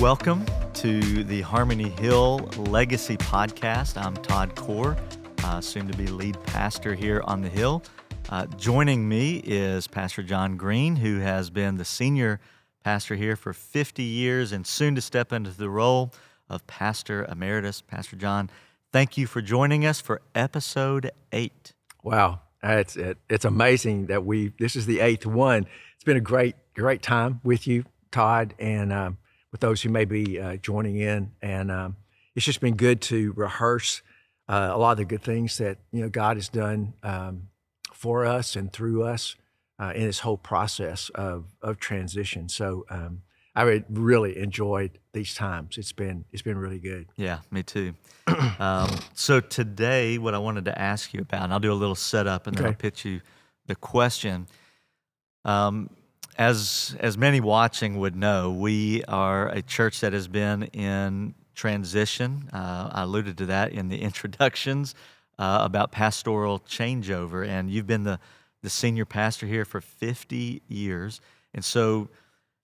Welcome 0.00 0.46
to 0.74 1.24
the 1.24 1.40
Harmony 1.40 1.88
Hill 1.88 2.38
Legacy 2.56 3.16
Podcast. 3.16 4.00
I'm 4.00 4.14
Todd 4.14 4.54
Core, 4.54 4.96
uh, 5.42 5.60
soon 5.60 5.88
to 5.88 5.98
be 5.98 6.06
lead 6.06 6.40
pastor 6.44 6.94
here 6.94 7.20
on 7.24 7.42
the 7.42 7.48
Hill. 7.48 7.82
Uh, 8.28 8.46
joining 8.46 9.08
me 9.08 9.38
is 9.38 9.88
Pastor 9.88 10.22
John 10.22 10.56
Greene, 10.56 10.94
who 10.94 11.18
has 11.18 11.50
been 11.50 11.78
the 11.78 11.84
senior 11.84 12.38
pastor 12.84 13.16
here 13.16 13.34
for 13.34 13.52
50 13.52 14.04
years 14.04 14.52
and 14.52 14.64
soon 14.64 14.94
to 14.94 15.00
step 15.00 15.32
into 15.32 15.50
the 15.50 15.68
role 15.68 16.12
of 16.48 16.64
Pastor 16.68 17.24
Emeritus. 17.24 17.80
Pastor 17.80 18.14
John, 18.14 18.50
thank 18.92 19.18
you 19.18 19.26
for 19.26 19.42
joining 19.42 19.84
us 19.84 20.00
for 20.00 20.22
episode 20.32 21.10
eight. 21.32 21.72
Wow, 22.04 22.42
it's 22.62 22.94
it, 22.94 23.18
it's 23.28 23.44
amazing 23.44 24.06
that 24.06 24.24
we 24.24 24.52
this 24.60 24.76
is 24.76 24.86
the 24.86 25.00
eighth 25.00 25.26
one. 25.26 25.66
It's 25.96 26.04
been 26.04 26.16
a 26.16 26.20
great 26.20 26.54
great 26.74 27.02
time 27.02 27.40
with 27.42 27.66
you, 27.66 27.84
Todd, 28.12 28.54
and 28.60 28.92
um, 28.92 29.18
with 29.52 29.60
those 29.60 29.82
who 29.82 29.88
may 29.88 30.04
be 30.04 30.40
uh, 30.40 30.56
joining 30.56 30.96
in. 30.96 31.32
And 31.42 31.70
um, 31.70 31.96
it's 32.34 32.44
just 32.44 32.60
been 32.60 32.76
good 32.76 33.00
to 33.02 33.32
rehearse 33.32 34.02
uh, 34.48 34.70
a 34.72 34.78
lot 34.78 34.92
of 34.92 34.98
the 34.98 35.04
good 35.04 35.22
things 35.22 35.58
that 35.58 35.78
you 35.92 36.02
know 36.02 36.08
God 36.08 36.36
has 36.36 36.48
done 36.48 36.94
um, 37.02 37.48
for 37.92 38.24
us 38.24 38.56
and 38.56 38.72
through 38.72 39.02
us 39.02 39.36
uh, 39.78 39.92
in 39.94 40.02
this 40.04 40.20
whole 40.20 40.38
process 40.38 41.10
of 41.14 41.46
of 41.62 41.78
transition. 41.78 42.48
So 42.48 42.86
um, 42.88 43.22
I 43.54 43.82
really 43.90 44.38
enjoyed 44.38 44.98
these 45.12 45.34
times. 45.34 45.78
It's 45.78 45.92
been 45.92 46.24
it's 46.32 46.42
been 46.42 46.56
really 46.56 46.78
good. 46.78 47.08
Yeah, 47.16 47.40
me 47.50 47.62
too. 47.62 47.94
um, 48.58 48.88
so 49.14 49.40
today, 49.40 50.16
what 50.16 50.34
I 50.34 50.38
wanted 50.38 50.64
to 50.66 50.80
ask 50.80 51.12
you 51.12 51.20
about, 51.20 51.42
and 51.42 51.52
I'll 51.52 51.60
do 51.60 51.72
a 51.72 51.74
little 51.74 51.94
setup, 51.94 52.46
and 52.46 52.56
then 52.56 52.64
okay. 52.64 52.70
I'll 52.70 52.76
pitch 52.76 53.04
you 53.04 53.20
the 53.66 53.74
question. 53.74 54.46
Um, 55.44 55.90
as 56.38 56.96
as 57.00 57.18
many 57.18 57.40
watching 57.40 57.98
would 57.98 58.14
know, 58.14 58.52
we 58.52 59.02
are 59.04 59.48
a 59.48 59.60
church 59.60 60.00
that 60.00 60.12
has 60.12 60.28
been 60.28 60.62
in 60.64 61.34
transition. 61.56 62.48
Uh, 62.52 62.90
I 62.92 63.02
alluded 63.02 63.36
to 63.38 63.46
that 63.46 63.72
in 63.72 63.88
the 63.88 63.98
introductions 64.00 64.94
uh, 65.38 65.58
about 65.62 65.90
pastoral 65.90 66.60
changeover, 66.60 67.46
and 67.46 67.68
you've 67.68 67.88
been 67.88 68.04
the 68.04 68.20
the 68.62 68.70
senior 68.70 69.04
pastor 69.04 69.46
here 69.46 69.64
for 69.64 69.80
50 69.80 70.62
years, 70.68 71.20
and 71.52 71.64
so. 71.64 72.08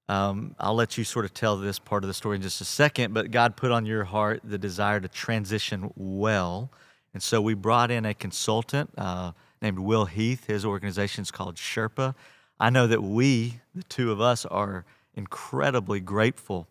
Um, 0.06 0.54
I'll 0.58 0.74
let 0.74 0.98
you 0.98 1.04
sort 1.04 1.24
of 1.24 1.32
tell 1.32 1.56
this 1.56 1.78
part 1.78 2.04
of 2.04 2.08
the 2.08 2.12
story 2.12 2.36
in 2.36 2.42
just 2.42 2.60
a 2.60 2.66
second, 2.66 3.14
but 3.14 3.30
God 3.30 3.56
put 3.56 3.70
on 3.70 3.86
your 3.86 4.04
heart 4.04 4.42
the 4.44 4.58
desire 4.58 5.00
to 5.00 5.08
transition 5.08 5.90
well. 5.96 6.70
And 7.14 7.22
so 7.22 7.40
we 7.40 7.54
brought 7.54 7.90
in 7.90 8.04
a 8.04 8.12
consultant 8.12 8.90
uh, 8.98 9.32
named 9.62 9.78
Will 9.78 10.04
Heath. 10.04 10.46
His 10.46 10.62
organization 10.62 11.22
is 11.22 11.30
called 11.30 11.56
Sherpa. 11.56 12.14
I 12.58 12.70
know 12.70 12.86
that 12.86 13.02
we, 13.02 13.60
the 13.74 13.82
two 13.84 14.12
of 14.12 14.20
us, 14.20 14.46
are 14.46 14.84
incredibly 15.14 16.00
grateful 16.00 16.68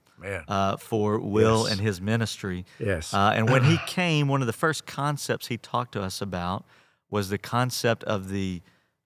uh, 0.48 0.78
for 0.78 1.20
Will 1.20 1.64
yes. 1.64 1.72
and 1.72 1.82
his 1.82 2.02
ministry. 2.02 2.66
Yes. 2.80 3.14
Uh, 3.14 3.34
and 3.36 3.50
when 3.50 3.64
he 3.64 3.78
came, 3.88 4.28
one 4.28 4.42
of 4.42 4.48
the 4.48 4.54
first 4.54 4.86
concepts 4.86 5.48
he 5.48 5.58
talked 5.58 5.94
to 5.94 6.02
us 6.02 6.22
about 6.22 6.66
was 7.10 7.30
the 7.30 7.38
concept 7.38 8.04
of 8.06 8.30
the 8.30 8.62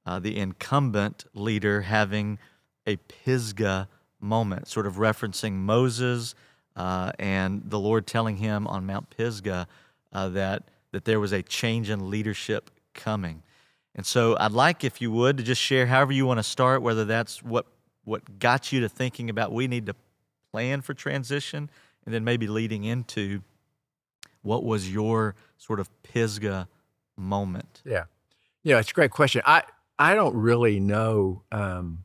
uh, 0.06 0.20
the 0.20 0.38
incumbent 0.38 1.26
leader 1.34 1.82
having 1.82 2.40
a 2.86 2.96
Pisgah 2.96 3.90
moment, 4.22 4.70
sort 4.70 4.88
of 4.88 4.96
referencing 4.96 5.54
Moses 5.54 6.34
uh, 6.78 7.12
and 7.20 7.62
the 7.66 7.78
Lord 7.78 8.08
telling 8.08 8.38
him 8.38 8.68
on 8.68 8.86
Mount 8.86 9.10
Pisgah 9.10 9.68
uh, 10.14 10.30
that 10.30 10.64
that 10.92 11.04
there 11.04 11.20
was 11.20 11.34
a 11.34 11.44
change 11.44 11.90
in 11.90 12.10
leadership 12.10 12.72
coming. 12.94 13.44
And 13.98 14.06
so 14.06 14.38
I'd 14.40 14.52
like, 14.52 14.84
if 14.84 15.02
you 15.02 15.12
would, 15.12 15.38
to 15.38 15.44
just 15.44 15.60
share 15.60 15.88
however 15.88 16.12
you 16.12 16.28
want 16.28 16.38
to 16.38 16.44
start, 16.44 16.84
whether 16.84 17.04
that's 17.04 17.42
what, 17.42 17.66
what 18.06 18.38
got 18.38 18.72
you 18.72 18.80
to 18.82 18.90
thinking 18.90 19.30
about 19.30 19.52
we 19.52 19.68
need 19.68 19.88
to 19.88 19.96
plan 20.52 20.82
for 20.82 20.94
transition, 20.94 21.70
and 22.06 22.14
then 22.14 22.24
maybe 22.24 22.48
leading 22.48 22.84
into 22.84 23.42
what 24.44 24.64
was 24.64 24.92
your 24.92 25.36
sort 25.58 25.80
of 25.80 25.90
Pisgah 26.04 26.70
moment? 27.18 27.82
Yeah. 27.84 28.04
Yeah, 28.64 28.80
it's 28.80 28.92
a 28.92 28.94
great 28.94 29.12
question. 29.12 29.42
I, 29.46 29.64
I 29.98 30.14
don't 30.14 30.36
really 30.36 30.80
know 30.80 31.42
um, 31.52 32.04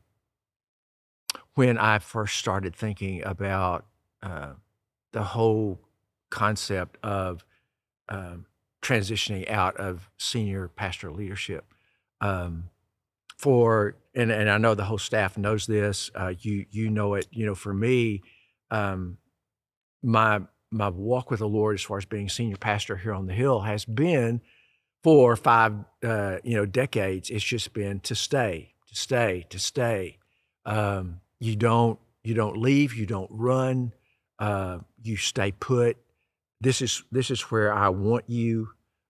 when 1.54 1.76
I 1.76 1.98
first 1.98 2.38
started 2.38 2.74
thinking 2.74 3.22
about 3.22 3.84
uh, 4.22 4.52
the 5.12 5.22
whole 5.22 5.78
concept 6.30 6.96
of 7.02 7.44
um, 8.08 8.46
transitioning 8.80 9.48
out 9.50 9.76
of 9.76 10.08
senior 10.16 10.68
pastoral 10.68 11.14
leadership 11.14 11.71
um, 12.22 12.70
for 13.36 13.96
and, 14.14 14.30
and 14.30 14.48
I 14.48 14.58
know 14.58 14.74
the 14.74 14.84
whole 14.84 14.98
staff 14.98 15.36
knows 15.36 15.66
this. 15.66 16.10
Uh, 16.14 16.32
you 16.38 16.64
you 16.70 16.88
know 16.88 17.14
it. 17.14 17.26
You 17.30 17.44
know, 17.44 17.54
for 17.54 17.74
me, 17.74 18.22
um, 18.70 19.18
my 20.02 20.40
my 20.70 20.88
walk 20.88 21.30
with 21.30 21.40
the 21.40 21.48
Lord 21.48 21.74
as 21.74 21.82
far 21.82 21.98
as 21.98 22.04
being 22.06 22.28
senior 22.28 22.56
pastor 22.56 22.96
here 22.96 23.12
on 23.12 23.26
the 23.26 23.34
Hill 23.34 23.60
has 23.60 23.84
been 23.84 24.40
for 25.02 25.36
five 25.36 25.74
uh, 26.04 26.38
you 26.44 26.56
know 26.56 26.64
decades. 26.64 27.28
It's 27.28 27.44
just 27.44 27.72
been 27.72 28.00
to 28.00 28.14
stay, 28.14 28.74
to 28.88 28.94
stay, 28.94 29.44
to 29.50 29.58
stay. 29.58 30.18
Um, 30.64 31.20
you 31.40 31.56
don't 31.56 31.98
you 32.22 32.34
don't 32.34 32.56
leave. 32.56 32.94
You 32.94 33.06
don't 33.06 33.30
run. 33.30 33.92
Uh, 34.38 34.78
you 35.02 35.16
stay 35.16 35.52
put. 35.52 35.96
This 36.60 36.80
is 36.80 37.02
this 37.10 37.30
is 37.30 37.40
where 37.42 37.74
I 37.74 37.88
want 37.88 38.28
you. 38.28 38.68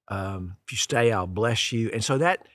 Um, 0.08 0.56
if 0.64 0.72
you 0.72 0.78
stay, 0.78 1.12
I'll 1.12 1.26
bless 1.26 1.72
you. 1.72 1.90
And 1.92 2.02
so 2.02 2.18
that 2.18 2.46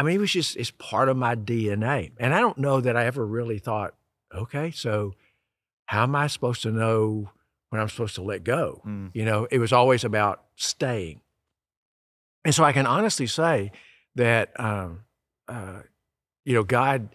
I 0.00 0.02
mean, 0.02 0.16
it 0.16 0.18
was 0.18 0.32
just, 0.32 0.56
it's 0.56 0.70
part 0.70 1.10
of 1.10 1.18
my 1.18 1.36
DNA. 1.36 2.12
And 2.18 2.34
I 2.34 2.40
don't 2.40 2.56
know 2.56 2.80
that 2.80 2.96
I 2.96 3.04
ever 3.04 3.26
really 3.26 3.58
thought, 3.58 3.92
okay, 4.34 4.70
so 4.70 5.12
how 5.84 6.04
am 6.04 6.16
I 6.16 6.26
supposed 6.26 6.62
to 6.62 6.70
know 6.70 7.28
when 7.68 7.82
I'm 7.82 7.88
supposed 7.90 8.14
to 8.14 8.22
let 8.22 8.42
go? 8.42 8.80
Mm. 8.86 9.10
You 9.12 9.26
know, 9.26 9.46
it 9.50 9.58
was 9.58 9.74
always 9.74 10.02
about 10.02 10.42
staying. 10.56 11.20
And 12.46 12.54
so 12.54 12.64
I 12.64 12.72
can 12.72 12.86
honestly 12.86 13.26
say 13.26 13.72
that, 14.14 14.58
um, 14.58 15.02
uh, 15.48 15.80
you 16.46 16.54
know, 16.54 16.64
God, 16.64 17.10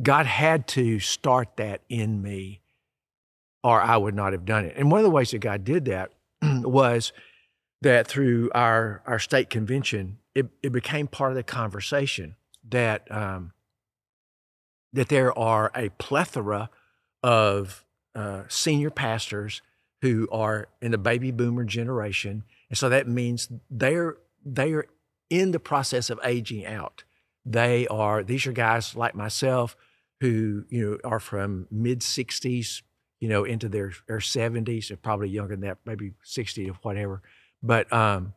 God 0.00 0.26
had 0.26 0.68
to 0.68 1.00
start 1.00 1.56
that 1.56 1.82
in 1.88 2.22
me 2.22 2.60
or 3.64 3.80
I 3.80 3.96
would 3.96 4.14
not 4.14 4.34
have 4.34 4.44
done 4.44 4.66
it. 4.66 4.76
And 4.76 4.88
one 4.88 5.00
of 5.00 5.04
the 5.04 5.10
ways 5.10 5.32
that 5.32 5.40
God 5.40 5.64
did 5.64 5.86
that 5.86 6.12
was 6.42 7.12
that 7.82 8.06
through 8.06 8.52
our, 8.54 9.02
our 9.04 9.18
state 9.18 9.50
convention, 9.50 10.18
it, 10.34 10.46
it 10.62 10.72
became 10.72 11.06
part 11.06 11.30
of 11.30 11.36
the 11.36 11.42
conversation 11.42 12.36
that 12.68 13.10
um, 13.10 13.52
that 14.92 15.08
there 15.08 15.36
are 15.38 15.70
a 15.74 15.90
plethora 15.90 16.70
of 17.22 17.84
uh, 18.14 18.42
senior 18.48 18.90
pastors 18.90 19.62
who 20.02 20.28
are 20.30 20.68
in 20.80 20.90
the 20.90 20.98
baby 20.98 21.30
boomer 21.30 21.64
generation, 21.64 22.44
and 22.68 22.78
so 22.78 22.88
that 22.88 23.08
means 23.08 23.48
they're 23.70 24.16
they 24.44 24.72
are 24.72 24.86
in 25.30 25.52
the 25.52 25.60
process 25.60 26.10
of 26.10 26.20
aging 26.24 26.66
out. 26.66 27.04
They 27.44 27.86
are 27.88 28.22
these 28.22 28.46
are 28.46 28.52
guys 28.52 28.94
like 28.96 29.14
myself 29.14 29.76
who 30.20 30.64
you 30.68 30.90
know 30.90 31.08
are 31.08 31.20
from 31.20 31.66
mid 31.70 32.02
sixties, 32.02 32.82
you 33.20 33.28
know, 33.28 33.44
into 33.44 33.68
their 33.68 33.92
their 34.08 34.20
seventies, 34.20 34.90
or 34.90 34.96
probably 34.96 35.28
younger 35.28 35.54
than 35.54 35.66
that, 35.68 35.78
maybe 35.84 36.12
sixty 36.22 36.68
or 36.68 36.74
whatever. 36.82 37.22
But 37.62 37.92
um, 37.92 38.34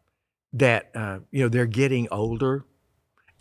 that 0.53 0.91
uh, 0.95 1.19
you 1.31 1.43
know 1.43 1.49
they're 1.49 1.65
getting 1.65 2.07
older, 2.11 2.65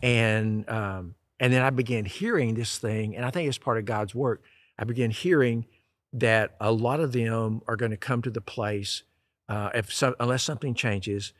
and 0.01 0.69
um, 0.69 1.15
and 1.39 1.53
then 1.53 1.61
I 1.61 1.69
began 1.69 2.05
hearing 2.05 2.55
this 2.55 2.77
thing, 2.77 3.15
and 3.15 3.25
I 3.25 3.31
think 3.31 3.47
it's 3.47 3.57
part 3.57 3.77
of 3.77 3.85
God's 3.85 4.13
work. 4.15 4.43
I 4.77 4.83
began 4.83 5.11
hearing 5.11 5.65
that 6.13 6.55
a 6.59 6.71
lot 6.71 6.99
of 6.99 7.11
them 7.11 7.61
are 7.67 7.75
going 7.75 7.91
to 7.91 7.97
come 7.97 8.21
to 8.21 8.29
the 8.29 8.41
place, 8.41 9.03
uh, 9.49 9.69
if 9.73 9.93
some, 9.93 10.15
unless 10.19 10.43
something 10.43 10.73
changes, 10.73 11.33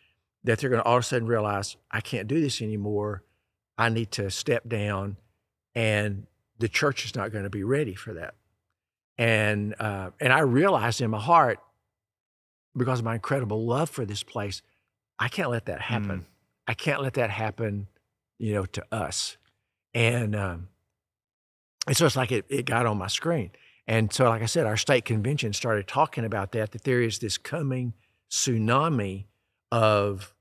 that 0.43 0.59
they're 0.59 0.69
going 0.69 0.81
to 0.81 0.87
all 0.87 0.97
of 0.97 1.03
a 1.03 1.05
sudden 1.05 1.27
realize 1.27 1.77
I 1.91 2.01
can't 2.01 2.27
do 2.27 2.39
this 2.39 2.61
anymore. 2.61 3.23
I 3.77 3.89
need 3.89 4.11
to 4.13 4.29
step 4.31 4.67
down, 4.67 5.17
and 5.75 6.25
the 6.59 6.69
church 6.69 7.05
is 7.05 7.15
not 7.15 7.31
going 7.31 7.43
to 7.43 7.49
be 7.49 7.63
ready 7.63 7.93
for 7.93 8.13
that. 8.13 8.35
And 9.17 9.75
uh, 9.79 10.11
and 10.19 10.31
I 10.31 10.39
realized 10.39 11.01
in 11.01 11.09
my 11.11 11.19
heart, 11.19 11.59
because 12.75 12.99
of 12.99 13.05
my 13.05 13.15
incredible 13.15 13.65
love 13.65 13.89
for 13.89 14.05
this 14.05 14.23
place, 14.23 14.61
I 15.19 15.27
can't 15.29 15.49
let 15.49 15.65
that 15.65 15.81
happen. 15.81 16.19
Mm. 16.19 16.25
I 16.67 16.73
can't 16.73 17.01
let 17.01 17.13
that 17.15 17.29
happen, 17.29 17.87
you 18.37 18.53
know, 18.53 18.65
to 18.65 18.85
us. 18.91 19.37
And 19.93 20.35
um, 20.35 20.67
and 21.87 21.95
so 21.95 22.05
it's 22.05 22.15
like 22.15 22.31
it, 22.31 22.45
it 22.49 22.65
got 22.65 22.85
on 22.85 22.97
my 22.97 23.07
screen. 23.07 23.51
And 23.87 24.11
so, 24.11 24.25
like 24.25 24.41
I 24.41 24.47
said, 24.47 24.65
our 24.65 24.75
state 24.75 25.05
convention 25.05 25.53
started 25.53 25.87
talking 25.87 26.25
about 26.25 26.51
that, 26.51 26.71
that 26.71 26.83
there 26.83 27.01
is 27.01 27.19
this 27.19 27.37
coming 27.37 27.93
tsunami 28.29 29.25
of 29.71 30.33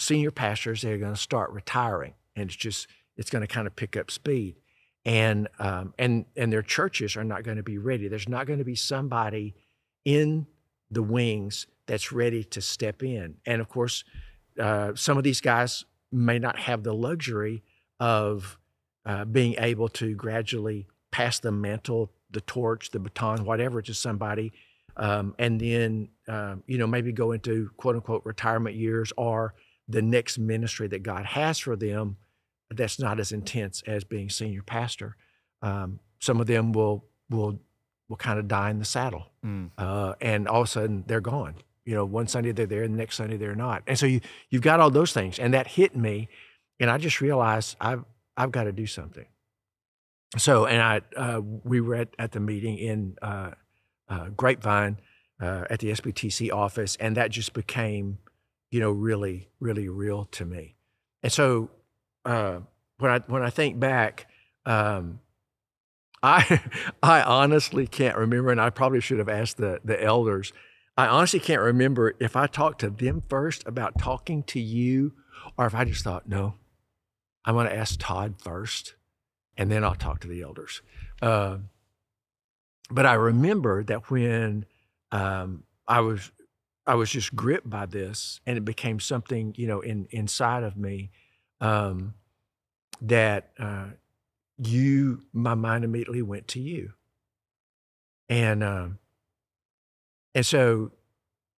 senior 0.00 0.32
pastors 0.32 0.82
that 0.82 0.92
are 0.92 0.98
going 0.98 1.14
to 1.14 1.20
start 1.20 1.52
retiring. 1.52 2.14
And 2.34 2.46
it's 2.50 2.56
just, 2.56 2.88
it's 3.16 3.30
going 3.30 3.42
to 3.42 3.46
kind 3.46 3.68
of 3.68 3.76
pick 3.76 3.96
up 3.96 4.10
speed. 4.10 4.56
And, 5.04 5.48
um, 5.60 5.94
and, 5.98 6.26
and 6.36 6.52
their 6.52 6.62
churches 6.62 7.16
are 7.16 7.24
not 7.24 7.44
going 7.44 7.56
to 7.56 7.62
be 7.62 7.78
ready. 7.78 8.08
There's 8.08 8.28
not 8.28 8.46
going 8.46 8.58
to 8.58 8.64
be 8.64 8.74
somebody 8.74 9.54
in 10.04 10.46
the 10.90 11.02
wings 11.02 11.66
that's 11.88 12.12
ready 12.12 12.44
to 12.44 12.60
step 12.60 13.02
in. 13.02 13.38
And 13.44 13.60
of 13.60 13.68
course, 13.68 14.04
uh, 14.60 14.92
some 14.94 15.18
of 15.18 15.24
these 15.24 15.40
guys 15.40 15.84
may 16.12 16.38
not 16.38 16.60
have 16.60 16.84
the 16.84 16.94
luxury 16.94 17.64
of 17.98 18.56
uh, 19.04 19.24
being 19.24 19.56
able 19.58 19.88
to 19.88 20.14
gradually 20.14 20.86
pass 21.10 21.40
the 21.40 21.50
mantle 21.50 22.12
the 22.30 22.40
torch, 22.42 22.90
the 22.90 22.98
baton, 22.98 23.44
whatever 23.44 23.80
to 23.82 23.94
somebody, 23.94 24.52
um, 24.96 25.34
and 25.38 25.60
then 25.60 26.08
um, 26.28 26.62
you 26.66 26.78
know 26.78 26.86
maybe 26.86 27.12
go 27.12 27.32
into 27.32 27.70
quote 27.76 27.94
unquote 27.94 28.22
retirement 28.24 28.76
years 28.76 29.12
or 29.16 29.54
the 29.88 30.02
next 30.02 30.38
ministry 30.38 30.86
that 30.88 31.02
God 31.02 31.24
has 31.24 31.58
for 31.58 31.76
them 31.76 32.16
that's 32.70 32.98
not 32.98 33.18
as 33.18 33.32
intense 33.32 33.82
as 33.86 34.04
being 34.04 34.28
senior 34.28 34.62
pastor. 34.62 35.16
Um, 35.62 36.00
some 36.18 36.40
of 36.40 36.46
them 36.46 36.72
will 36.72 37.04
will 37.30 37.60
will 38.08 38.16
kind 38.16 38.38
of 38.38 38.48
die 38.48 38.70
in 38.70 38.78
the 38.78 38.84
saddle, 38.84 39.26
mm. 39.44 39.70
uh, 39.78 40.14
and 40.20 40.48
all 40.48 40.62
of 40.62 40.68
a 40.68 40.70
sudden 40.70 41.04
they're 41.06 41.20
gone. 41.20 41.54
You 41.88 41.94
know, 41.94 42.04
one 42.04 42.28
Sunday 42.28 42.52
they're 42.52 42.66
there, 42.66 42.82
and 42.82 42.92
the 42.92 42.98
next 42.98 43.16
Sunday 43.16 43.38
they're 43.38 43.54
not. 43.54 43.82
And 43.86 43.98
so 43.98 44.04
you 44.04 44.20
you've 44.50 44.60
got 44.60 44.78
all 44.78 44.90
those 44.90 45.14
things, 45.14 45.38
and 45.38 45.54
that 45.54 45.66
hit 45.66 45.96
me, 45.96 46.28
and 46.78 46.90
I 46.90 46.98
just 46.98 47.22
realized 47.22 47.76
I've 47.80 48.04
I've 48.36 48.52
got 48.52 48.64
to 48.64 48.72
do 48.72 48.86
something. 48.86 49.24
So, 50.36 50.66
and 50.66 50.82
I 50.82 51.00
uh, 51.16 51.40
we 51.40 51.80
were 51.80 51.94
at, 51.94 52.08
at 52.18 52.32
the 52.32 52.40
meeting 52.40 52.76
in 52.76 53.16
uh, 53.22 53.52
uh 54.06 54.28
Grapevine 54.36 55.00
uh, 55.40 55.64
at 55.70 55.78
the 55.78 55.92
SBTC 55.92 56.52
office, 56.52 56.94
and 57.00 57.16
that 57.16 57.30
just 57.30 57.54
became, 57.54 58.18
you 58.70 58.80
know, 58.80 58.90
really 58.90 59.48
really 59.58 59.88
real 59.88 60.26
to 60.32 60.44
me. 60.44 60.76
And 61.22 61.32
so 61.32 61.70
uh, 62.26 62.58
when 62.98 63.12
I 63.12 63.18
when 63.28 63.42
I 63.42 63.48
think 63.48 63.80
back. 63.80 64.26
Um, 64.66 65.20
I 66.22 66.60
I 67.02 67.22
honestly 67.22 67.86
can't 67.86 68.18
remember, 68.18 68.50
and 68.50 68.60
I 68.60 68.68
probably 68.68 69.00
should 69.00 69.20
have 69.20 69.30
asked 69.30 69.56
the 69.56 69.80
the 69.84 70.02
elders. 70.02 70.52
I 70.98 71.06
honestly 71.06 71.38
can't 71.38 71.62
remember 71.62 72.14
if 72.18 72.34
I 72.34 72.48
talked 72.48 72.80
to 72.80 72.90
them 72.90 73.22
first 73.28 73.64
about 73.68 74.00
talking 74.00 74.42
to 74.42 74.58
you, 74.58 75.12
or 75.56 75.64
if 75.64 75.72
I 75.72 75.84
just 75.84 76.02
thought, 76.02 76.28
no, 76.28 76.54
I'm 77.44 77.54
going 77.54 77.68
to 77.68 77.76
ask 77.76 78.00
Todd 78.00 78.34
first, 78.42 78.94
and 79.56 79.70
then 79.70 79.84
I'll 79.84 79.94
talk 79.94 80.18
to 80.22 80.28
the 80.28 80.42
elders. 80.42 80.82
Uh, 81.22 81.58
but 82.90 83.06
I 83.06 83.14
remember 83.14 83.84
that 83.84 84.10
when 84.10 84.66
um, 85.12 85.62
I 85.86 86.00
was 86.00 86.32
I 86.84 86.96
was 86.96 87.10
just 87.10 87.36
gripped 87.36 87.70
by 87.70 87.86
this, 87.86 88.40
and 88.44 88.58
it 88.58 88.64
became 88.64 88.98
something 88.98 89.54
you 89.56 89.68
know 89.68 89.80
in 89.80 90.08
inside 90.10 90.64
of 90.64 90.76
me 90.76 91.10
um, 91.60 92.14
that 93.00 93.52
uh, 93.56 93.90
you, 94.58 95.22
my 95.32 95.54
mind 95.54 95.84
immediately 95.84 96.22
went 96.22 96.48
to 96.48 96.60
you. 96.60 96.94
And, 98.28 98.64
um, 98.64 98.98
and 100.34 100.44
so 100.44 100.92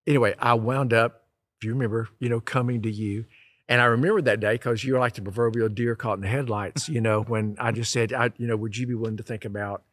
anyway, 0.07 0.35
I 0.39 0.53
wound 0.55 0.93
up, 0.93 1.23
if 1.59 1.65
you 1.65 1.73
remember, 1.73 2.09
you 2.19 2.29
know, 2.29 2.39
coming 2.39 2.81
to 2.81 2.91
you. 2.91 3.25
And 3.69 3.79
I 3.79 3.85
remember 3.85 4.21
that 4.23 4.39
day 4.39 4.53
because 4.53 4.83
you 4.83 4.93
were 4.93 4.99
like 4.99 5.13
the 5.13 5.21
proverbial 5.21 5.69
deer 5.69 5.95
caught 5.95 6.15
in 6.15 6.21
the 6.21 6.27
headlights, 6.27 6.89
you 6.89 6.99
know, 6.99 7.21
when 7.21 7.55
I 7.59 7.71
just 7.71 7.91
said, 7.91 8.11
I, 8.11 8.31
you 8.37 8.47
know, 8.47 8.57
would 8.57 8.75
you 8.75 8.85
be 8.85 8.95
willing 8.95 9.17
to 9.17 9.23
think 9.23 9.45
about 9.45 9.83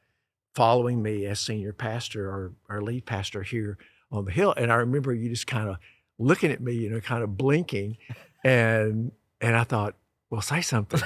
following 0.54 1.02
me 1.02 1.26
as 1.26 1.38
senior 1.38 1.72
pastor 1.72 2.28
or, 2.28 2.52
or 2.68 2.82
lead 2.82 3.06
pastor 3.06 3.42
here 3.42 3.78
on 4.10 4.24
the 4.24 4.32
hill? 4.32 4.52
And 4.56 4.72
I 4.72 4.76
remember 4.76 5.14
you 5.14 5.28
just 5.28 5.46
kind 5.46 5.68
of 5.68 5.76
looking 6.18 6.50
at 6.50 6.60
me, 6.60 6.72
you 6.72 6.90
know, 6.90 7.00
kind 7.00 7.22
of 7.22 7.36
blinking. 7.36 7.98
And, 8.42 9.12
and 9.40 9.54
I 9.54 9.62
thought, 9.62 9.94
well, 10.30 10.42
say 10.42 10.60
something, 10.60 11.00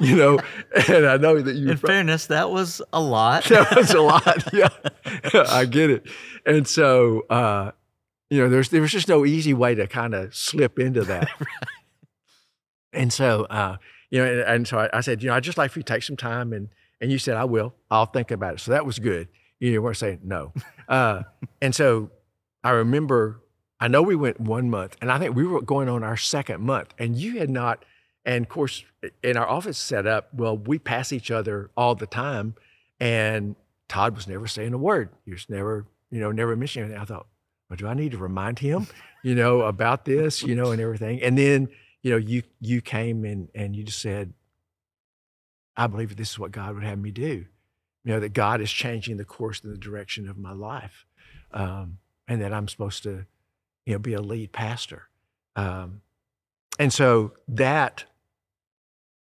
you 0.00 0.16
know. 0.16 0.38
And 0.88 1.06
I 1.06 1.16
know 1.16 1.40
that 1.40 1.56
you. 1.56 1.70
In 1.70 1.76
fairness, 1.78 2.26
that 2.26 2.50
was 2.50 2.82
a 2.92 3.00
lot. 3.00 3.44
that 3.48 3.74
was 3.74 3.90
a 3.92 4.02
lot. 4.02 4.44
Yeah, 4.52 4.68
I 5.48 5.64
get 5.64 5.90
it. 5.90 6.06
And 6.44 6.66
so, 6.66 7.22
uh, 7.30 7.72
you 8.28 8.40
know, 8.40 8.48
there's 8.48 8.68
there 8.68 8.80
was 8.80 8.92
just 8.92 9.08
no 9.08 9.24
easy 9.24 9.54
way 9.54 9.74
to 9.74 9.86
kind 9.86 10.14
of 10.14 10.34
slip 10.34 10.78
into 10.78 11.04
that. 11.04 11.28
right. 11.40 11.48
And 12.92 13.12
so, 13.12 13.44
uh, 13.44 13.76
you 14.10 14.22
know, 14.22 14.30
and, 14.30 14.40
and 14.40 14.68
so 14.68 14.78
I, 14.78 14.90
I, 14.92 15.00
said, 15.00 15.22
you 15.22 15.28
know, 15.28 15.34
I'd 15.34 15.42
just 15.42 15.58
like 15.58 15.70
for 15.70 15.78
you 15.78 15.82
to 15.82 15.92
take 15.92 16.02
some 16.02 16.16
time, 16.16 16.52
and 16.52 16.68
and 17.00 17.10
you 17.10 17.18
said, 17.18 17.36
I 17.36 17.44
will. 17.44 17.74
I'll 17.90 18.06
think 18.06 18.30
about 18.30 18.54
it. 18.54 18.60
So 18.60 18.72
that 18.72 18.84
was 18.84 18.98
good. 18.98 19.28
You 19.58 19.80
weren't 19.80 19.96
saying 19.96 20.20
no. 20.22 20.52
Uh, 20.88 21.22
and 21.62 21.74
so 21.74 22.10
I 22.62 22.70
remember. 22.70 23.42
I 23.78 23.88
know 23.88 24.00
we 24.00 24.16
went 24.16 24.40
one 24.40 24.70
month, 24.70 24.96
and 25.02 25.12
I 25.12 25.18
think 25.18 25.36
we 25.36 25.46
were 25.46 25.60
going 25.60 25.90
on 25.90 26.02
our 26.02 26.16
second 26.16 26.62
month, 26.62 26.94
and 26.98 27.14
you 27.14 27.38
had 27.38 27.50
not 27.50 27.84
and 28.26 28.44
of 28.44 28.48
course, 28.48 28.84
in 29.22 29.36
our 29.36 29.48
office 29.48 29.78
setup, 29.78 30.34
well, 30.34 30.58
we 30.58 30.80
pass 30.80 31.12
each 31.12 31.30
other 31.30 31.70
all 31.76 31.94
the 31.94 32.08
time. 32.08 32.56
And 32.98 33.54
Todd 33.88 34.16
was 34.16 34.26
never 34.26 34.48
saying 34.48 34.74
a 34.74 34.78
word. 34.78 35.10
He 35.24 35.30
was 35.30 35.46
never, 35.48 35.86
you 36.10 36.20
know, 36.20 36.32
never 36.32 36.56
mentioning 36.56 36.86
anything. 36.86 37.00
I 37.00 37.04
thought, 37.04 37.28
well, 37.70 37.76
do 37.76 37.86
I 37.86 37.94
need 37.94 38.10
to 38.12 38.18
remind 38.18 38.58
him, 38.58 38.88
you 39.22 39.36
know, 39.36 39.60
about 39.62 40.04
this, 40.04 40.42
you 40.42 40.56
know, 40.56 40.72
and 40.72 40.82
everything? 40.82 41.22
And 41.22 41.38
then, 41.38 41.68
you 42.02 42.10
know, 42.10 42.16
you 42.16 42.42
you 42.60 42.80
came 42.80 43.24
and 43.24 43.48
and 43.54 43.76
you 43.76 43.84
just 43.84 44.02
said, 44.02 44.32
I 45.76 45.86
believe 45.86 46.16
this 46.16 46.32
is 46.32 46.38
what 46.38 46.50
God 46.50 46.74
would 46.74 46.84
have 46.84 46.98
me 46.98 47.12
do. 47.12 47.46
You 48.04 48.12
know, 48.12 48.20
that 48.20 48.32
God 48.32 48.60
is 48.60 48.70
changing 48.70 49.18
the 49.18 49.24
course 49.24 49.60
and 49.62 49.72
the 49.72 49.78
direction 49.78 50.28
of 50.28 50.36
my 50.36 50.52
life. 50.52 51.06
Um, 51.52 51.98
and 52.28 52.42
that 52.42 52.52
I'm 52.52 52.66
supposed 52.66 53.04
to, 53.04 53.24
you 53.84 53.92
know, 53.92 53.98
be 54.00 54.14
a 54.14 54.20
lead 54.20 54.50
pastor. 54.50 55.04
Um, 55.54 56.00
and 56.78 56.92
so 56.92 57.32
that 57.48 58.04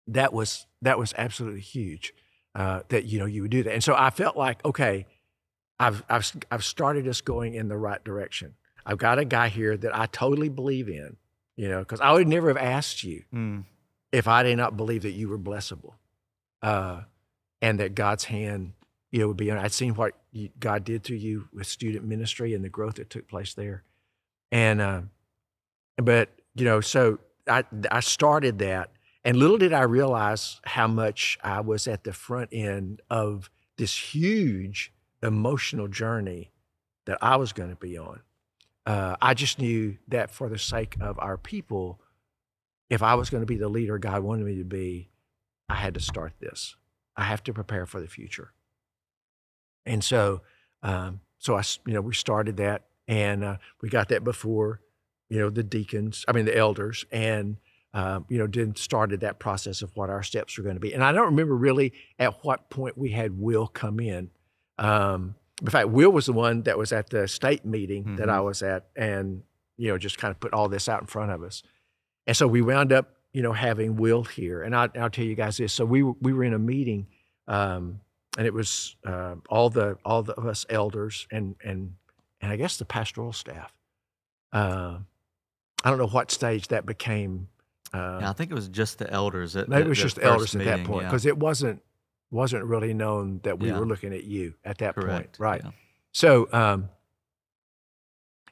that 0.09 0.33
was 0.33 0.67
that 0.83 0.99
was 0.99 1.15
absolutely 1.17 1.61
huge 1.61 2.13
uh, 2.55 2.81
that 2.89 3.05
you 3.05 3.19
know 3.19 3.27
you 3.27 3.43
would 3.43 3.51
do 3.51 3.63
that. 3.63 3.73
And 3.73 3.85
so 3.85 3.95
I 3.97 4.11
felt 4.11 4.37
like, 4.37 4.65
okay, 4.65 5.07
I've 5.79 6.05
I've 6.09 6.33
I've 6.51 6.65
started 6.65 7.09
us 7.09 7.21
going 7.21 7.55
in 7.55 7.69
the 7.69 7.77
right 7.77 8.03
direction. 8.03 8.55
I've 8.85 8.99
got 8.99 9.19
a 9.19 9.25
guy 9.25 9.49
here 9.49 9.77
that 9.77 9.97
I 9.97 10.07
totally 10.07 10.49
believe 10.49 10.89
in, 10.89 11.17
you 11.57 11.69
know, 11.69 11.81
because 11.81 12.01
I 12.01 12.13
would 12.13 12.27
never 12.27 12.49
have 12.49 12.57
asked 12.57 13.05
you 13.05 13.23
mm. 13.33 13.65
if 14.11 14.27
I 14.27 14.43
did 14.43 14.57
not 14.57 14.77
believe 14.77 15.03
that 15.03 15.13
you 15.13 15.29
were 15.29 15.39
blessable, 15.39 15.95
uh, 16.63 17.03
and 17.61 17.79
that 17.79 17.95
God's 17.95 18.25
hand, 18.25 18.73
you 19.13 19.21
know, 19.21 19.29
would 19.29 19.37
be 19.37 19.51
on. 19.51 19.59
I'd 19.59 19.73
seen 19.73 19.95
what 19.95 20.15
you, 20.33 20.51
God 20.59 20.85
did 20.85 21.05
through 21.05 21.19
you 21.19 21.49
with 21.53 21.67
student 21.67 22.05
ministry 22.05 22.55
and 22.55 22.65
the 22.65 22.69
growth 22.69 22.97
that 22.97 23.09
took 23.09 23.29
place 23.29 23.55
there, 23.55 23.85
and 24.51 24.81
uh, 24.81 25.03
but 25.97 26.29
you 26.55 26.65
know, 26.65 26.81
so 26.81 27.19
I 27.49 27.65
I 27.91 28.01
started 28.01 28.59
that 28.59 28.91
and 29.25 29.37
little 29.37 29.59
did 29.59 29.73
I 29.73 29.83
realize 29.83 30.61
how 30.65 30.87
much 30.87 31.39
I 31.43 31.61
was 31.61 31.87
at 31.87 32.05
the 32.05 32.13
front 32.13 32.51
end 32.53 33.01
of 33.09 33.51
this 33.77 33.97
huge 34.15 34.93
emotional 35.23 35.89
journey 35.89 36.51
that 37.07 37.19
I 37.23 37.37
was 37.37 37.53
going 37.53 37.71
to 37.71 37.77
be 37.77 37.97
on. 37.97 38.21
Uh, 38.85 39.17
I 39.23 39.35
just 39.35 39.59
knew 39.61 39.99
that 40.09 40.31
for 40.31 40.49
the 40.49 40.59
sake 40.59 40.97
of 41.01 41.19
our 41.21 41.37
people, 41.37 42.01
if 42.91 43.03
I 43.03 43.15
was 43.15 43.31
going 43.31 43.43
to 43.43 43.47
be 43.47 43.57
the 43.57 43.69
leader 43.69 43.99
God 43.99 44.23
wanted 44.23 44.45
me 44.45 44.59
to 44.59 44.65
be, 44.65 45.11
I 45.69 45.77
had 45.77 45.95
to 45.95 46.01
start 46.01 46.35
this. 46.41 46.77
I 47.17 47.25
have 47.25 47.45
to 47.45 47.53
prepare 47.53 47.87
for 47.87 48.01
the 48.01 48.09
future. 48.09 48.53
And 49.87 50.03
so, 50.03 50.43
um, 50.83 51.21
so 51.39 51.57
I, 51.57 51.63
you 51.87 51.95
know, 51.95 52.01
we 52.01 52.15
started 52.15 52.57
that, 52.59 52.85
and 53.09 53.45
uh, 53.45 53.57
we 53.81 53.89
got 53.89 54.09
that 54.09 54.25
before, 54.25 54.81
you 55.29 55.39
know, 55.39 55.51
the 55.51 55.63
deacons. 55.63 56.25
I 56.29 56.33
mean, 56.33 56.45
the 56.45 56.57
elders, 56.57 57.05
and 57.11 57.57
um, 57.95 58.25
you 58.29 58.39
know, 58.39 58.47
did 58.47 58.79
started 58.79 59.21
that 59.21 59.39
process 59.39 59.83
of 59.83 59.95
what 59.95 60.09
our 60.09 60.23
steps 60.23 60.57
were 60.57 60.65
going 60.65 60.77
to 60.77 60.81
be. 60.81 60.95
And 60.95 61.05
I 61.05 61.13
don't 61.13 61.27
remember 61.27 61.55
really 61.55 61.93
at 62.19 62.45
what 62.45 62.71
point 62.71 62.97
we 62.97 63.11
had 63.11 63.39
Will 63.39 63.67
come 63.67 64.01
in. 64.01 64.31
Um, 64.79 65.35
in 65.61 65.69
fact, 65.69 65.91
Will 65.91 66.11
was 66.11 66.27
the 66.27 66.33
one 66.33 66.63
that 66.63 66.79
was 66.79 66.93
at 66.93 67.11
the 67.11 67.29
state 67.29 67.65
meeting 67.65 68.05
mm-hmm. 68.05 68.17
that 68.17 68.31
I 68.31 68.37
mm-hmm. 68.37 68.47
was 68.47 68.63
at, 68.63 68.87
and 68.97 69.43
you 69.77 69.89
know, 69.89 69.99
just 69.99 70.19
kind 70.19 70.31
of 70.31 70.41
put 70.41 70.53
all 70.55 70.69
this 70.69 70.89
out 70.89 71.01
in 71.01 71.07
front 71.07 71.33
of 71.33 71.43
us. 71.43 71.63
And 72.27 72.37
so 72.37 72.47
we 72.47 72.63
wound 72.63 72.93
up, 72.93 73.11
you 73.33 73.43
know, 73.43 73.53
having 73.53 73.97
Will 73.97 74.25
here. 74.25 74.63
And 74.63 74.75
I, 74.75 74.89
will 74.95 75.11
tell 75.11 75.25
you 75.25 75.35
guys 75.35 75.59
this: 75.59 75.73
so 75.73 75.85
we 75.85 76.03
we 76.03 76.33
were 76.33 76.45
in 76.45 76.55
a 76.55 76.59
meeting, 76.59 77.07
um, 77.47 78.01
and 78.39 78.47
it 78.47 78.55
was 78.55 78.97
uh, 79.07 79.35
all 79.51 79.71
the 79.71 79.99
all 80.05 80.23
the, 80.23 80.33
of 80.35 80.47
us 80.47 80.65
elders 80.71 81.27
and 81.31 81.57
and 81.63 81.95
and 82.41 82.51
I 82.51 82.57
guess 82.57 82.79
the 82.79 82.85
pastoral 82.85 83.33
staff. 83.33 83.73
Uh, 84.53 84.99
I 85.85 85.91
don't 85.91 85.99
know 85.99 86.07
what 86.07 86.31
stage 86.31 86.69
that 86.69 86.87
became 86.87 87.49
uh, 87.93 88.19
yeah, 88.21 88.31
I 88.31 88.33
think 88.33 88.51
it 88.51 88.55
was 88.55 88.69
just 88.69 88.99
the 88.99 89.11
elders. 89.11 89.55
At, 89.55 89.69
maybe 89.69 89.83
it 89.83 89.89
was 89.89 89.99
just 89.99 90.17
the 90.17 90.25
elders 90.25 90.55
meeting, 90.55 90.73
at 90.73 90.79
that 90.79 90.87
point 90.87 91.05
because 91.05 91.25
yeah. 91.25 91.31
it 91.31 91.39
wasn't 91.39 91.83
wasn't 92.31 92.65
really 92.65 92.95
known 92.95 93.41
that 93.43 93.59
we 93.59 93.69
yeah. 93.69 93.79
were 93.79 93.87
looking 93.87 94.15
at 94.15 94.25
you 94.25 94.55
at 94.65 94.79
that 94.79 94.95
Correct. 94.95 95.39
point, 95.39 95.39
right? 95.39 95.63
So 96.13 96.49
um, 96.53 96.89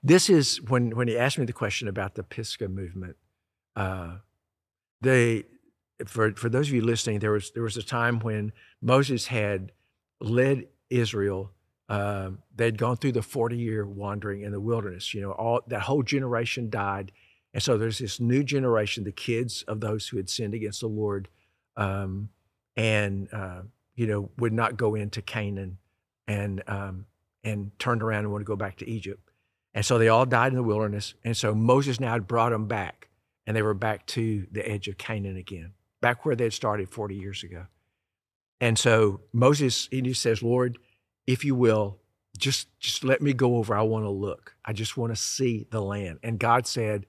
this 0.02 0.28
is 0.28 0.61
when 0.62 0.94
when 0.94 1.09
he 1.09 1.16
asked 1.16 1.38
me 1.38 1.47
the 1.47 1.52
question 1.52 1.88
about 1.88 2.14
the 2.14 2.23
Pisgah 2.23 2.68
movement. 2.68 3.16
Uh, 3.75 4.16
they 5.00 5.44
for 6.06 6.32
for 6.32 6.49
those 6.49 6.68
of 6.68 6.75
you 6.75 6.82
listening, 6.82 7.20
there 7.20 7.32
was 7.32 7.50
there 7.52 7.62
was 7.62 7.76
a 7.78 7.82
time 7.82 8.20
when 8.20 8.52
Moses 8.82 9.26
had 9.26 9.73
led 10.20 10.66
Israel. 10.90 11.52
Uh, 11.88 12.30
they'd 12.54 12.78
gone 12.78 12.97
through 12.97 13.12
the 13.12 13.23
forty 13.23 13.56
year 13.56 13.87
wandering 13.87 14.42
in 14.42 14.52
the 14.52 14.61
wilderness. 14.61 15.14
You 15.14 15.23
know, 15.23 15.32
all 15.32 15.62
that 15.68 15.82
whole 15.82 16.02
generation 16.02 16.68
died 16.68 17.12
and 17.52 17.62
so 17.62 17.76
there's 17.76 17.99
this 17.99 18.21
new 18.21 18.45
generation, 18.45 19.04
the 19.04 19.12
kids 19.12 19.62
of 19.66 19.80
those 19.80 20.09
who 20.09 20.16
had 20.16 20.30
sinned 20.30 20.54
against 20.54 20.80
the 20.80 20.87
Lord, 20.87 21.28
um, 21.76 22.28
and 22.76 23.28
uh, 23.33 23.62
you 23.95 24.07
know 24.07 24.30
would 24.38 24.52
not 24.52 24.76
go 24.76 24.95
into 24.95 25.21
Canaan, 25.21 25.78
and 26.28 26.62
um, 26.66 27.07
and 27.42 27.73
turned 27.78 28.02
around 28.02 28.21
and 28.21 28.33
want 28.33 28.42
to 28.42 28.47
go 28.47 28.57
back 28.57 28.76
to 28.78 28.88
Egypt. 28.88 29.30
And 29.75 29.85
so 29.85 29.99
they 29.99 30.09
all 30.09 30.26
died 30.26 30.52
in 30.52 30.57
the 30.57 30.62
wilderness. 30.62 31.14
And 31.25 31.37
so 31.37 31.54
Moses 31.54 32.00
now 32.00 32.12
had 32.12 32.26
brought 32.26 32.50
them 32.50 32.66
back, 32.66 33.09
and 33.47 33.57
they 33.57 33.62
were 33.62 33.75
back 33.75 34.07
to 34.07 34.47
the 34.50 34.69
edge 34.69 34.88
of 34.88 34.99
Canaan 34.99 35.37
again, 35.37 35.73
back 36.00 36.25
where 36.25 36.35
they 36.35 36.45
had 36.45 36.52
started 36.52 36.88
40 36.88 37.14
years 37.14 37.42
ago. 37.42 37.66
And 38.61 38.78
so 38.78 39.23
Moses, 39.33 39.88
he 39.90 40.02
just 40.02 40.23
says, 40.23 40.42
Lord, 40.42 40.78
if 41.26 41.45
you 41.45 41.54
will, 41.54 41.99
just 42.37 42.69
just 42.78 43.04
let 43.04 43.21
me 43.21 43.33
go 43.33 43.57
over. 43.57 43.75
I 43.75 43.83
want 43.83 44.04
to 44.04 44.11
look. 44.11 44.54
I 44.64 44.73
just 44.73 44.97
want 44.97 45.12
to 45.12 45.16
see 45.16 45.66
the 45.71 45.80
land. 45.80 46.19
And 46.23 46.38
God 46.38 46.66
said, 46.66 47.07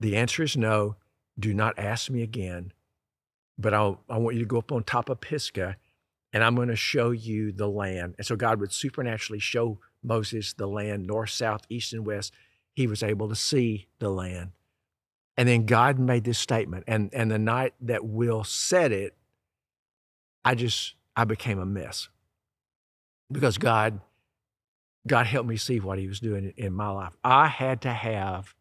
the 0.00 0.16
answer 0.16 0.42
is 0.42 0.56
no. 0.56 0.96
Do 1.38 1.54
not 1.54 1.78
ask 1.78 2.10
me 2.10 2.22
again. 2.22 2.72
But 3.58 3.74
I'll, 3.74 4.00
I 4.08 4.18
want 4.18 4.36
you 4.36 4.42
to 4.42 4.48
go 4.48 4.58
up 4.58 4.72
on 4.72 4.82
top 4.82 5.08
of 5.08 5.20
Pisgah 5.20 5.76
and 6.32 6.44
I'm 6.44 6.54
going 6.54 6.68
to 6.68 6.76
show 6.76 7.10
you 7.10 7.52
the 7.52 7.68
land. 7.68 8.14
And 8.16 8.26
so 8.26 8.36
God 8.36 8.60
would 8.60 8.72
supernaturally 8.72 9.40
show 9.40 9.78
Moses 10.02 10.52
the 10.52 10.66
land, 10.66 11.06
north, 11.06 11.30
south, 11.30 11.62
east, 11.68 11.92
and 11.92 12.06
west. 12.06 12.32
He 12.72 12.86
was 12.86 13.02
able 13.02 13.28
to 13.28 13.34
see 13.34 13.88
the 13.98 14.10
land. 14.10 14.52
And 15.36 15.48
then 15.48 15.66
God 15.66 15.98
made 15.98 16.24
this 16.24 16.38
statement. 16.38 16.84
And, 16.86 17.10
and 17.12 17.30
the 17.30 17.38
night 17.38 17.74
that 17.80 18.04
Will 18.04 18.44
said 18.44 18.92
it, 18.92 19.16
I 20.44 20.54
just, 20.54 20.94
I 21.16 21.24
became 21.24 21.58
a 21.58 21.66
mess 21.66 22.08
because 23.30 23.58
God, 23.58 24.00
God 25.06 25.26
helped 25.26 25.48
me 25.48 25.56
see 25.56 25.80
what 25.80 25.98
he 25.98 26.06
was 26.06 26.20
doing 26.20 26.52
in 26.56 26.72
my 26.72 26.88
life. 26.88 27.16
I 27.24 27.48
had 27.48 27.82
to 27.82 27.92
have, 27.92 28.54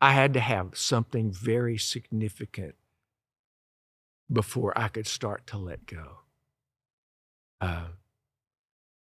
I 0.00 0.12
had 0.12 0.32
to 0.34 0.40
have 0.40 0.78
something 0.78 1.32
very 1.32 1.76
significant 1.76 2.74
before 4.30 4.72
I 4.76 4.88
could 4.88 5.06
start 5.06 5.46
to 5.48 5.58
let 5.58 5.86
go. 5.86 6.20
Uh, 7.60 7.88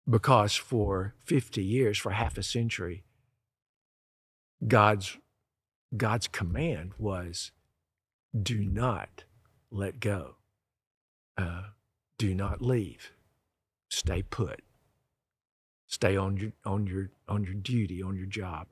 because 0.09 0.55
for 0.55 1.13
50 1.25 1.63
years, 1.63 1.97
for 1.97 2.11
half 2.11 2.37
a 2.37 2.43
century, 2.43 3.03
God's, 4.65 5.17
God's 5.95 6.27
command 6.27 6.93
was 6.97 7.51
do 8.39 8.63
not 8.63 9.25
let 9.69 9.99
go, 9.99 10.35
uh, 11.37 11.63
do 12.17 12.33
not 12.33 12.61
leave, 12.61 13.11
stay 13.89 14.23
put, 14.23 14.61
stay 15.85 16.17
on 16.17 16.37
your, 16.37 16.53
on, 16.65 16.87
your, 16.87 17.11
on 17.27 17.43
your 17.43 17.53
duty, 17.53 18.01
on 18.01 18.15
your 18.15 18.25
job. 18.25 18.69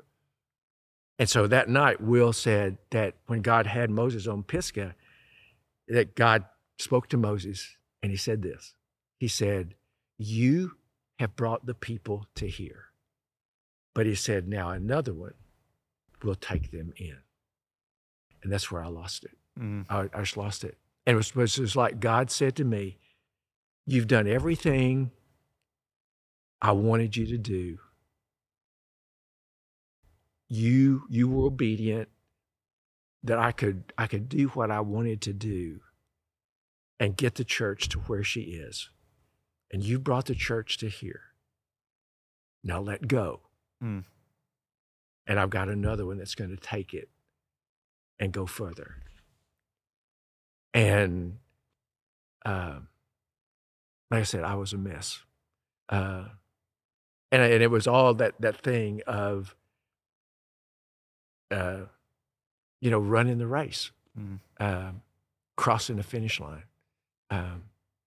And 1.17 1.29
so 1.29 1.47
that 1.47 1.69
night, 1.69 2.01
Will 2.01 2.33
said 2.33 2.77
that 2.91 3.15
when 3.27 3.41
God 3.41 3.67
had 3.67 3.89
Moses 3.89 4.27
on 4.27 4.43
Pisgah, 4.43 4.95
that 5.87 6.15
God 6.15 6.45
spoke 6.77 7.07
to 7.09 7.17
Moses 7.17 7.77
and 8.03 8.11
he 8.11 8.17
said 8.17 8.41
this 8.41 8.75
he 9.17 9.27
said, 9.27 9.75
You 10.17 10.77
have 11.19 11.35
brought 11.35 11.65
the 11.65 11.73
people 11.73 12.27
to 12.35 12.47
here. 12.47 12.85
But 13.93 14.05
he 14.05 14.15
said, 14.15 14.47
Now 14.47 14.69
another 14.69 15.13
one 15.13 15.33
will 16.23 16.35
take 16.35 16.71
them 16.71 16.93
in. 16.97 17.17
And 18.43 18.51
that's 18.51 18.71
where 18.71 18.83
I 18.83 18.87
lost 18.87 19.23
it. 19.23 19.37
Mm. 19.59 19.85
I, 19.89 20.09
I, 20.13 20.21
just 20.21 20.37
lost 20.37 20.63
it. 20.63 20.77
And 21.05 21.15
it 21.15 21.17
was, 21.35 21.57
it 21.57 21.61
was 21.61 21.75
like 21.75 21.99
God 21.99 22.29
said 22.29 22.55
to 22.57 22.63
me, 22.63 22.97
You've 23.87 24.07
done 24.07 24.27
everything 24.27 25.11
I 26.61 26.71
wanted 26.71 27.15
you 27.15 27.27
to 27.27 27.37
do. 27.37 27.79
You 30.47 31.03
you 31.09 31.27
were 31.27 31.45
obedient 31.45 32.09
that 33.23 33.39
I 33.39 33.51
could 33.51 33.93
I 33.97 34.07
could 34.07 34.29
do 34.29 34.47
what 34.49 34.71
I 34.71 34.81
wanted 34.81 35.21
to 35.21 35.33
do 35.33 35.79
and 36.99 37.17
get 37.17 37.35
the 37.35 37.43
church 37.43 37.89
to 37.89 37.99
where 37.99 38.23
she 38.23 38.41
is 38.41 38.89
and 39.71 39.83
you 39.83 39.99
brought 39.99 40.25
the 40.25 40.35
church 40.35 40.77
to 40.77 40.89
here. 40.89 41.21
Now 42.63 42.79
let 42.79 43.07
go. 43.07 43.41
Mm. 43.83 44.05
And 45.27 45.39
I've 45.39 45.49
got 45.49 45.69
another 45.69 46.05
one 46.05 46.17
that's 46.17 46.35
going 46.35 46.51
to 46.51 46.57
take 46.57 46.93
it 46.93 47.09
and 48.19 48.31
go 48.31 48.45
further. 48.45 48.95
And 50.73 51.39
uh, 52.45 52.79
like 54.11 54.21
I 54.21 54.23
said, 54.23 54.43
I 54.43 54.55
was 54.55 54.73
a 54.73 54.77
mess. 54.77 55.19
Uh, 55.89 56.25
and, 57.31 57.41
and 57.41 57.63
it 57.63 57.71
was 57.71 57.87
all 57.87 58.13
that, 58.15 58.35
that 58.39 58.57
thing 58.57 59.01
of, 59.07 59.55
uh, 61.51 61.81
you 62.81 62.91
know, 62.91 62.99
running 62.99 63.37
the 63.37 63.47
race, 63.47 63.91
mm. 64.17 64.39
crossing 65.55 65.97
the 65.97 66.03
finish 66.03 66.39
line. 66.39 66.63
Um, 67.31 67.63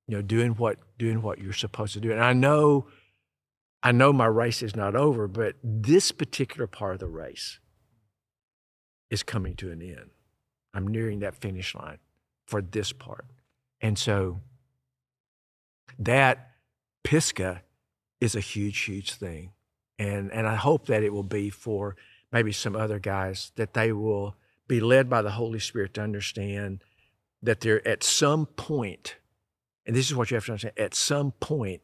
you 0.08 0.16
know, 0.16 0.22
doing 0.22 0.52
what 0.52 0.78
doing 0.98 1.22
what 1.22 1.38
you're 1.38 1.52
supposed 1.52 1.92
to 1.92 2.00
do. 2.00 2.10
And 2.10 2.24
I 2.24 2.32
know, 2.32 2.86
I 3.82 3.92
know 3.92 4.12
my 4.12 4.26
race 4.26 4.62
is 4.62 4.74
not 4.74 4.96
over, 4.96 5.28
but 5.28 5.56
this 5.62 6.10
particular 6.10 6.66
part 6.66 6.94
of 6.94 7.00
the 7.00 7.06
race 7.06 7.60
is 9.10 9.22
coming 9.22 9.54
to 9.56 9.70
an 9.70 9.82
end. 9.82 10.10
I'm 10.74 10.88
nearing 10.88 11.20
that 11.20 11.36
finish 11.36 11.74
line 11.74 11.98
for 12.46 12.62
this 12.62 12.92
part. 12.92 13.26
And 13.80 13.98
so 13.98 14.40
that 15.98 16.52
Pisgah 17.04 17.62
is 18.20 18.34
a 18.34 18.40
huge, 18.40 18.78
huge 18.80 19.12
thing. 19.12 19.52
And 19.98 20.32
and 20.32 20.48
I 20.48 20.54
hope 20.54 20.86
that 20.86 21.02
it 21.02 21.12
will 21.12 21.22
be 21.22 21.50
for 21.50 21.96
maybe 22.32 22.52
some 22.52 22.76
other 22.76 22.98
guys 22.98 23.52
that 23.56 23.74
they 23.74 23.92
will 23.92 24.36
be 24.66 24.80
led 24.80 25.08
by 25.08 25.22
the 25.22 25.32
Holy 25.32 25.58
Spirit 25.58 25.94
to 25.94 26.02
understand 26.02 26.82
that 27.42 27.60
they're 27.60 27.86
at 27.86 28.02
some 28.02 28.46
point 28.46 29.16
and 29.88 29.96
this 29.96 30.06
is 30.06 30.14
what 30.14 30.30
you 30.30 30.34
have 30.34 30.44
to 30.44 30.52
understand 30.52 30.78
at 30.78 30.94
some 30.94 31.32
point, 31.32 31.80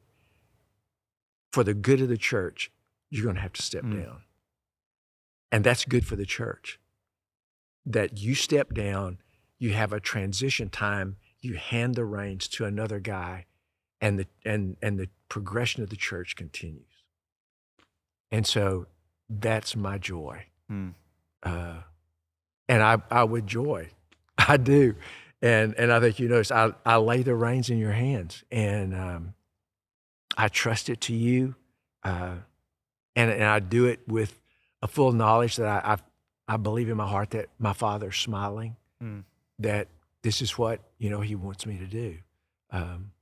for 1.53 1.65
the 1.65 1.73
good 1.73 2.03
of 2.03 2.11
the 2.11 2.19
church, 2.19 2.71
you're 3.11 3.25
going 3.25 3.37
to 3.37 3.41
have 3.41 3.55
to 3.55 3.63
step 3.63 3.83
mm. 3.83 4.05
down. 4.05 4.21
And 5.51 5.65
that's 5.65 5.87
good 5.87 6.07
for 6.07 6.15
the 6.15 6.27
church. 6.27 6.79
That 7.87 8.19
you 8.19 8.35
step 8.35 8.75
down, 8.75 9.19
you 9.59 9.73
have 9.73 9.95
a 9.95 10.01
transition 10.01 10.69
time, 10.69 11.17
you 11.41 11.55
hand 11.55 11.95
the 11.95 12.05
reins 12.05 12.47
to 12.49 12.67
another 12.67 13.01
guy, 13.01 13.47
and 14.03 14.19
the, 14.19 14.27
and, 14.45 14.77
and 14.83 14.99
the 14.99 15.09
progression 15.31 15.83
of 15.83 15.89
the 15.89 15.97
church 15.97 16.37
continues. 16.37 17.05
And 18.31 18.47
so 18.47 18.87
that's 19.29 19.77
my 19.77 19.99
joy. 19.99 20.45
Mm. 20.71 20.95
Uh, 21.43 21.77
and 22.69 22.83
I, 22.83 22.99
I 23.11 23.25
would 23.25 23.47
joy. 23.47 23.91
I 24.39 24.57
do. 24.57 24.95
And 25.43 25.75
and 25.75 25.93
I 25.93 26.01
think 26.01 26.19
you 26.19 26.29
notice 26.29 26.51
I, 26.51 26.73
I 26.87 26.97
lay 26.97 27.23
the 27.23 27.35
reins 27.35 27.69
in 27.69 27.77
your 27.77 27.93
hands 27.93 28.45
and 28.51 28.95
um, 28.95 29.35
I 30.39 30.49
trust 30.49 30.89
it 30.89 31.01
to 31.03 31.15
you. 31.15 31.55
Uh, 32.03 32.37
and, 33.17 33.31
and 33.31 33.45
I 33.45 33.61
do 33.61 33.87
it 33.87 34.01
with 34.07 34.41
a 34.83 34.89
full 34.89 35.13
knowledge 35.13 35.57
that 35.57 35.67
I, 35.67 35.93
I, 35.95 36.55
I 36.55 36.57
believe 36.57 36.89
in 36.89 36.97
my 36.97 37.07
heart 37.07 37.31
that 37.31 37.49
my 37.59 37.73
father's 37.73 38.19
smiling, 38.19 38.77
mm. 39.03 39.25
that 39.59 39.89
this 40.23 40.43
is 40.43 40.59
what, 40.59 40.81
you 40.99 41.11
know, 41.11 41.21
he 41.21 41.35
wants 41.35 41.67
me 41.67 41.79
to 41.79 41.87
do. 41.87 42.17
Um, 42.71 43.13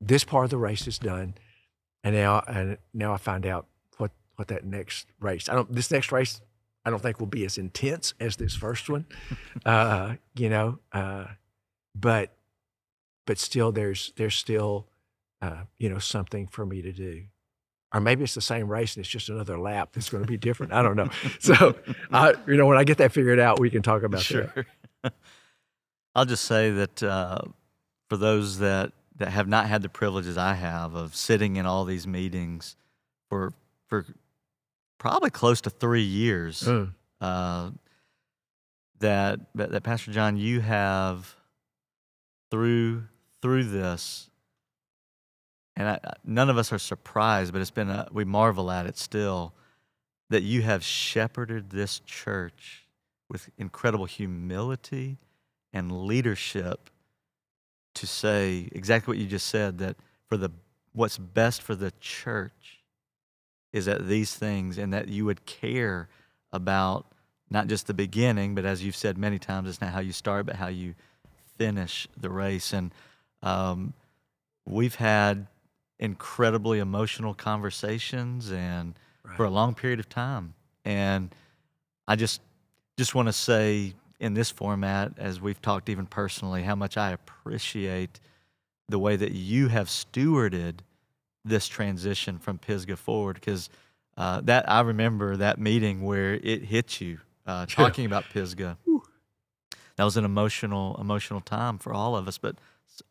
this 0.00 0.24
part 0.24 0.44
of 0.44 0.50
the 0.50 0.58
race 0.58 0.86
is 0.86 0.98
done. 0.98 1.34
And 2.04 2.14
now, 2.14 2.42
and 2.46 2.78
now 2.92 3.12
I 3.12 3.16
find 3.16 3.46
out 3.46 3.66
what, 4.36 4.48
that 4.48 4.64
next 4.64 5.06
race, 5.20 5.48
I 5.48 5.54
don't, 5.54 5.72
this 5.72 5.90
next 5.90 6.12
race, 6.12 6.40
I 6.84 6.90
don't 6.90 7.00
think 7.00 7.20
will 7.20 7.26
be 7.26 7.44
as 7.44 7.58
intense 7.58 8.14
as 8.18 8.36
this 8.36 8.54
first 8.54 8.88
one, 8.88 9.06
uh, 9.66 10.14
you 10.34 10.48
know. 10.48 10.78
Uh, 10.92 11.26
but 11.94 12.30
but 13.26 13.38
still, 13.38 13.72
there's 13.72 14.12
there's 14.16 14.34
still 14.34 14.86
uh, 15.40 15.64
you 15.78 15.88
know 15.88 15.98
something 15.98 16.46
for 16.48 16.66
me 16.66 16.82
to 16.82 16.92
do, 16.92 17.24
or 17.94 18.00
maybe 18.00 18.24
it's 18.24 18.34
the 18.34 18.40
same 18.40 18.68
race 18.68 18.96
and 18.96 19.04
it's 19.04 19.10
just 19.10 19.28
another 19.28 19.58
lap 19.58 19.90
that's 19.92 20.08
going 20.08 20.24
to 20.24 20.28
be 20.28 20.36
different. 20.36 20.72
I 20.72 20.82
don't 20.82 20.96
know. 20.96 21.10
So, 21.40 21.74
I, 22.10 22.34
you 22.46 22.56
know, 22.56 22.66
when 22.66 22.78
I 22.78 22.84
get 22.84 22.98
that 22.98 23.12
figured 23.12 23.40
out, 23.40 23.60
we 23.60 23.70
can 23.70 23.82
talk 23.82 24.02
about 24.02 24.22
sure. 24.22 24.52
that. 25.02 25.12
I'll 26.14 26.24
just 26.24 26.44
say 26.44 26.70
that 26.70 27.02
uh, 27.02 27.40
for 28.08 28.16
those 28.16 28.58
that 28.58 28.92
that 29.16 29.30
have 29.30 29.48
not 29.48 29.66
had 29.66 29.82
the 29.82 29.88
privileges 29.88 30.38
I 30.38 30.54
have 30.54 30.94
of 30.94 31.14
sitting 31.14 31.56
in 31.56 31.66
all 31.66 31.84
these 31.84 32.06
meetings 32.06 32.76
for 33.28 33.52
for 33.88 34.06
probably 35.02 35.30
close 35.30 35.60
to 35.60 35.68
three 35.68 36.04
years. 36.04 36.62
Mm. 36.62 36.92
Uh, 37.20 37.72
that, 39.00 39.40
that 39.56 39.82
Pastor 39.82 40.12
John, 40.12 40.36
you 40.36 40.60
have 40.60 41.34
through 42.52 43.02
through 43.40 43.64
this, 43.64 44.30
and 45.74 45.88
I, 45.88 45.98
none 46.24 46.48
of 46.48 46.56
us 46.56 46.72
are 46.72 46.78
surprised, 46.78 47.52
but 47.52 47.60
it's 47.60 47.72
been 47.72 47.90
a, 47.90 48.06
we 48.12 48.24
marvel 48.24 48.70
at 48.70 48.86
it 48.86 48.96
still 48.96 49.54
that 50.30 50.44
you 50.44 50.62
have 50.62 50.84
shepherded 50.84 51.70
this 51.70 51.98
church 52.06 52.86
with 53.28 53.50
incredible 53.58 54.04
humility 54.04 55.18
and 55.72 56.06
leadership 56.06 56.90
to 57.94 58.06
say 58.06 58.68
exactly 58.70 59.10
what 59.10 59.18
you 59.18 59.26
just 59.26 59.48
said 59.48 59.78
that 59.78 59.96
for 60.28 60.36
the 60.36 60.52
what's 60.92 61.18
best 61.18 61.60
for 61.60 61.74
the 61.74 61.92
church 61.98 62.81
is 63.72 63.86
that 63.86 64.06
these 64.06 64.34
things 64.34 64.78
and 64.78 64.92
that 64.92 65.08
you 65.08 65.24
would 65.24 65.46
care 65.46 66.08
about 66.52 67.06
not 67.50 67.66
just 67.66 67.86
the 67.86 67.94
beginning, 67.94 68.54
but 68.54 68.64
as 68.64 68.84
you've 68.84 68.96
said 68.96 69.18
many 69.18 69.38
times, 69.38 69.68
it's 69.68 69.80
not 69.80 69.92
how 69.92 70.00
you 70.00 70.12
start, 70.12 70.46
but 70.46 70.56
how 70.56 70.68
you 70.68 70.94
finish 71.58 72.08
the 72.18 72.30
race. 72.30 72.72
And 72.72 72.92
um, 73.42 73.94
we've 74.64 74.94
had 74.94 75.46
incredibly 75.98 76.78
emotional 76.78 77.34
conversations 77.34 78.50
and 78.50 78.94
right. 79.24 79.36
for 79.36 79.44
a 79.44 79.50
long 79.50 79.74
period 79.74 80.00
of 80.00 80.08
time. 80.08 80.54
And 80.84 81.34
I 82.08 82.16
just 82.16 82.40
just 82.98 83.14
want 83.14 83.28
to 83.28 83.32
say 83.32 83.94
in 84.20 84.34
this 84.34 84.50
format, 84.50 85.12
as 85.18 85.40
we've 85.40 85.60
talked 85.60 85.88
even 85.88 86.06
personally, 86.06 86.62
how 86.62 86.74
much 86.74 86.96
I 86.96 87.10
appreciate 87.10 88.20
the 88.88 88.98
way 88.98 89.16
that 89.16 89.32
you 89.32 89.68
have 89.68 89.88
stewarded 89.88 90.80
this 91.44 91.68
transition 91.68 92.38
from 92.38 92.58
Pisgah 92.58 92.96
forward 92.96 93.34
because 93.34 93.68
uh, 94.16 94.40
that 94.42 94.68
I 94.68 94.80
remember 94.80 95.36
that 95.36 95.58
meeting 95.58 96.02
where 96.02 96.34
it 96.34 96.64
hit 96.64 97.00
you 97.00 97.18
uh, 97.46 97.66
talking 97.66 98.06
about 98.06 98.24
Pisgah. 98.32 98.78
That 99.96 100.04
was 100.04 100.16
an 100.16 100.24
emotional 100.24 100.96
emotional 101.00 101.40
time 101.40 101.78
for 101.78 101.92
all 101.92 102.16
of 102.16 102.28
us, 102.28 102.38
but 102.38 102.56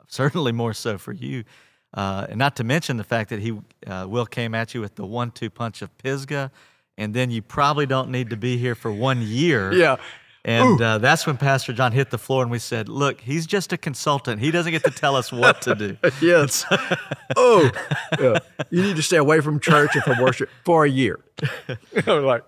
certainly 0.07 0.51
more 0.51 0.73
so 0.73 0.97
for 0.97 1.11
you. 1.11 1.43
Uh, 1.93 2.25
and 2.29 2.39
not 2.39 2.55
to 2.55 2.63
mention 2.63 2.97
the 2.97 3.03
fact 3.03 3.29
that 3.29 3.39
he 3.39 3.59
uh, 3.85 4.05
Will 4.07 4.25
came 4.25 4.55
at 4.55 4.73
you 4.73 4.79
with 4.79 4.95
the 4.95 5.05
one-two 5.05 5.50
punch 5.50 5.81
of 5.81 5.95
Pisgah, 5.97 6.50
and 6.97 7.13
then 7.13 7.29
you 7.31 7.41
probably 7.41 7.85
don't 7.85 8.09
need 8.09 8.29
to 8.29 8.38
be 8.38 8.57
here 8.57 8.75
for 8.75 8.91
one 8.91 9.21
year. 9.21 9.73
Yeah. 9.73 9.97
And 10.43 10.81
uh, 10.81 10.98
that's 10.98 11.27
when 11.27 11.38
Pastor 11.38 11.71
John 11.71 11.91
hit 11.91 12.10
the 12.10 12.17
floor 12.17 12.41
and 12.41 12.50
we 12.50 12.57
said, 12.57 12.89
Look, 12.89 13.21
he's 13.21 13.45
just 13.45 13.74
a 13.74 13.77
consultant. 13.77 14.41
He 14.41 14.50
doesn't 14.50 14.71
get 14.71 14.83
to 14.86 14.91
tell 14.91 15.15
us 15.15 15.31
what 15.31 15.62
to 15.63 15.75
do. 15.75 15.98
yes. 16.21 16.65
oh, 17.36 17.69
yeah. 18.19 18.39
you 18.71 18.81
need 18.81 18.95
to 18.95 19.03
stay 19.03 19.17
away 19.17 19.41
from 19.41 19.60
church 19.60 19.91
and 19.93 20.03
from 20.03 20.19
worship 20.19 20.50
for 20.65 20.83
a 20.83 20.89
year. 20.89 21.19
like, 22.07 22.43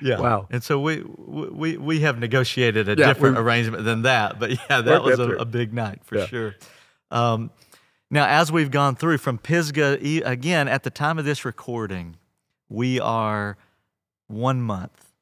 yeah. 0.00 0.18
Wow. 0.18 0.48
And 0.50 0.64
so 0.64 0.80
we 0.80 1.02
we 1.02 1.76
we 1.76 2.00
have 2.00 2.18
negotiated 2.18 2.88
a 2.88 2.96
yeah, 2.96 3.06
different 3.06 3.38
arrangement 3.38 3.84
than 3.84 4.02
that. 4.02 4.40
But 4.40 4.50
yeah, 4.50 4.80
that 4.80 5.04
was 5.04 5.20
a, 5.20 5.30
a, 5.30 5.44
big 5.44 5.72
night 5.72 6.00
for 6.04 6.18
yeah. 6.18 6.26
sure. 6.26 6.56
Um, 7.12 7.52
now, 8.10 8.26
as 8.26 8.50
we've 8.50 8.70
gone 8.70 8.96
through 8.96 9.18
from 9.18 9.38
Pisgah, 9.38 9.98
again, 10.24 10.66
at 10.66 10.82
the 10.82 10.90
time 10.90 11.20
of 11.20 11.24
this 11.24 11.44
recording, 11.44 12.16
we 12.68 12.98
are 12.98 13.56
one 14.26 14.60
month 14.60 15.12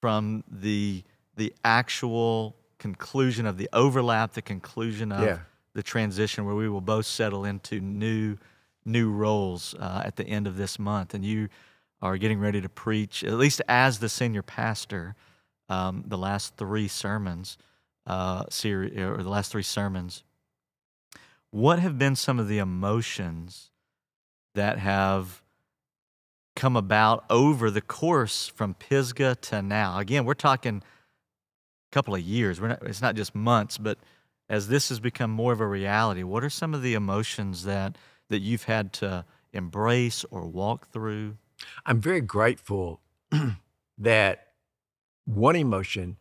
from 0.00 0.42
the 0.50 1.04
the 1.36 1.54
actual 1.64 2.56
conclusion 2.78 3.46
of 3.46 3.58
the 3.58 3.68
overlap, 3.72 4.32
the 4.32 4.42
conclusion 4.42 5.12
of 5.12 5.24
yeah. 5.24 5.38
the 5.74 5.82
transition, 5.82 6.44
where 6.44 6.54
we 6.54 6.68
will 6.68 6.80
both 6.80 7.06
settle 7.06 7.44
into 7.44 7.80
new 7.80 8.36
new 8.84 9.10
roles 9.10 9.74
uh, 9.80 10.02
at 10.04 10.16
the 10.16 10.24
end 10.24 10.46
of 10.46 10.56
this 10.56 10.78
month, 10.78 11.12
and 11.12 11.24
you 11.24 11.48
are 12.00 12.16
getting 12.16 12.38
ready 12.38 12.60
to 12.60 12.68
preach, 12.68 13.24
at 13.24 13.34
least 13.34 13.60
as 13.68 13.98
the 13.98 14.08
senior 14.08 14.42
pastor, 14.42 15.16
um, 15.68 16.04
the 16.06 16.18
last 16.18 16.56
three 16.56 16.86
sermons 16.86 17.58
uh, 18.06 18.44
series 18.48 18.96
or 18.96 19.22
the 19.22 19.28
last 19.28 19.50
three 19.50 19.62
sermons. 19.62 20.22
What 21.50 21.78
have 21.78 21.98
been 21.98 22.16
some 22.16 22.38
of 22.38 22.48
the 22.48 22.58
emotions 22.58 23.70
that 24.54 24.78
have 24.78 25.42
come 26.54 26.76
about 26.76 27.24
over 27.28 27.70
the 27.70 27.80
course 27.80 28.46
from 28.46 28.74
Pisgah 28.74 29.36
to 29.42 29.62
now? 29.62 29.98
Again, 29.98 30.24
we're 30.24 30.34
talking 30.34 30.82
couple 31.92 32.14
of 32.14 32.20
years. 32.20 32.60
Not, 32.60 32.82
it's 32.82 33.02
not 33.02 33.14
just 33.14 33.34
months, 33.34 33.78
but 33.78 33.98
as 34.48 34.68
this 34.68 34.88
has 34.88 35.00
become 35.00 35.30
more 35.30 35.52
of 35.52 35.60
a 35.60 35.66
reality, 35.66 36.22
what 36.22 36.44
are 36.44 36.50
some 36.50 36.74
of 36.74 36.82
the 36.82 36.94
emotions 36.94 37.64
that 37.64 37.96
that 38.28 38.40
you've 38.40 38.64
had 38.64 38.92
to 38.92 39.24
embrace 39.52 40.24
or 40.30 40.46
walk 40.46 40.88
through? 40.90 41.36
I'm 41.84 42.00
very 42.00 42.20
grateful 42.20 43.00
that 43.98 44.48
one 45.24 45.56
emotion 45.56 46.16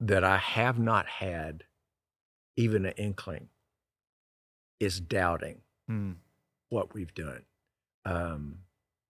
that 0.00 0.24
I 0.24 0.38
have 0.38 0.78
not 0.78 1.06
had 1.06 1.64
even 2.56 2.86
an 2.86 2.94
inkling 2.96 3.48
is 4.80 5.00
doubting 5.00 5.60
mm. 5.90 6.14
what 6.68 6.94
we've 6.94 7.14
done. 7.14 7.42
Um, 8.04 8.58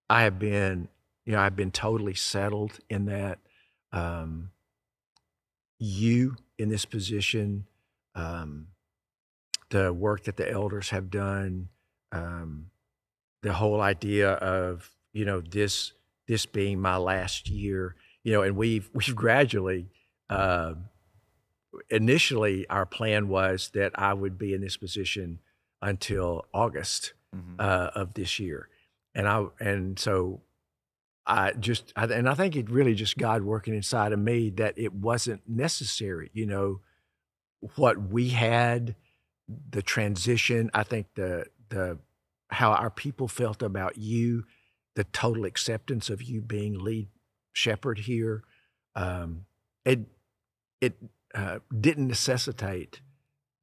I 0.09 0.23
have 0.23 0.38
been, 0.38 0.88
you 1.25 1.33
know, 1.33 1.40
I've 1.40 1.57
been 1.57 1.71
totally 1.71 2.14
settled 2.14 2.78
in 2.88 3.07
that. 3.07 3.38
Um, 3.92 4.50
you 5.78 6.37
in 6.58 6.68
this 6.68 6.85
position, 6.85 7.66
um, 8.14 8.68
the 9.70 9.92
work 9.92 10.25
that 10.25 10.37
the 10.37 10.50
elders 10.50 10.90
have 10.90 11.11
done, 11.11 11.68
um, 12.12 12.71
the 13.43 13.52
whole 13.52 13.80
idea 13.80 14.32
of 14.32 14.91
you 15.12 15.25
know 15.25 15.41
this 15.41 15.93
this 16.26 16.47
being 16.47 16.80
my 16.80 16.97
last 16.97 17.49
year, 17.49 17.95
you 18.23 18.32
know, 18.32 18.43
and 18.43 18.56
we've 18.56 18.91
we've 18.95 19.17
gradually. 19.17 19.88
Uh, 20.30 20.75
initially, 21.91 22.67
our 22.69 22.84
plan 22.84 23.28
was 23.28 23.71
that 23.75 23.93
I 23.95 24.12
would 24.12 24.36
be 24.36 24.52
in 24.52 24.60
this 24.60 24.76
position 24.76 25.38
until 25.80 26.45
August 26.52 27.14
mm-hmm. 27.34 27.54
uh, 27.58 27.91
of 27.95 28.14
this 28.14 28.38
year, 28.38 28.69
and 29.14 29.28
I 29.28 29.47
and 29.60 29.99
so 29.99 30.43
I 31.28 31.52
just, 31.52 31.93
I, 31.95 32.06
and 32.06 32.28
I 32.28 32.34
think 32.34 32.56
it 32.56 32.71
really 32.71 32.95
just 32.95 33.19
God 33.19 33.43
working 33.43 33.75
inside 33.75 34.12
of 34.12 34.19
me 34.19 34.49
that 34.50 34.78
it 34.78 34.95
wasn't 34.95 35.43
necessary. 35.47 36.30
You 36.32 36.47
know, 36.47 36.80
what 37.76 38.00
we 38.10 38.30
had, 38.30 38.97
the 39.71 39.82
transition. 39.82 40.71
I 40.73 40.82
think 40.82 41.08
the 41.14 41.47
the 41.69 41.99
how 42.50 42.73
our 42.73 42.91
people 42.91 43.28
felt 43.28 43.62
about 43.62 43.99
you, 43.99 44.45
the 44.95 45.04
total 45.04 45.45
acceptance 45.45 46.08
of 46.08 46.23
you 46.23 46.41
being 46.41 46.78
lead 46.78 47.08
shepherd 47.52 48.00
here. 48.00 48.43
Um, 48.95 49.45
it 49.84 50.00
it 50.80 50.97
uh, 51.34 51.58
didn't 51.78 52.08
necessitate 52.08 53.00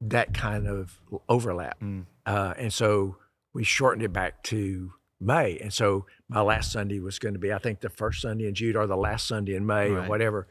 that 0.01 0.34
kind 0.34 0.67
of 0.67 0.99
overlap, 1.28 1.80
mm. 1.80 2.06
uh, 2.25 2.54
and 2.58 2.71
so 2.71 3.17
we 3.54 3.63
shortened 3.63 4.04
it 4.04 4.13
back 4.13 4.43
to 4.43 4.93
May. 5.19 5.58
And 5.60 5.73
so 5.73 6.06
my 6.28 6.41
last 6.41 6.71
Sunday 6.71 6.99
was 6.99 7.19
going 7.19 7.34
to 7.34 7.39
be, 7.39 7.54
I 7.54 7.58
think, 7.58 7.80
the 7.80 7.89
first 7.89 8.21
Sunday 8.21 8.47
in 8.47 8.56
June 8.56 8.75
or 8.75 8.88
the 8.88 8.97
last 8.97 9.28
Sunday 9.28 9.56
in 9.56 9.65
May 9.65 9.89
right. 9.89 10.06
or 10.06 10.10
whatever. 10.10 10.47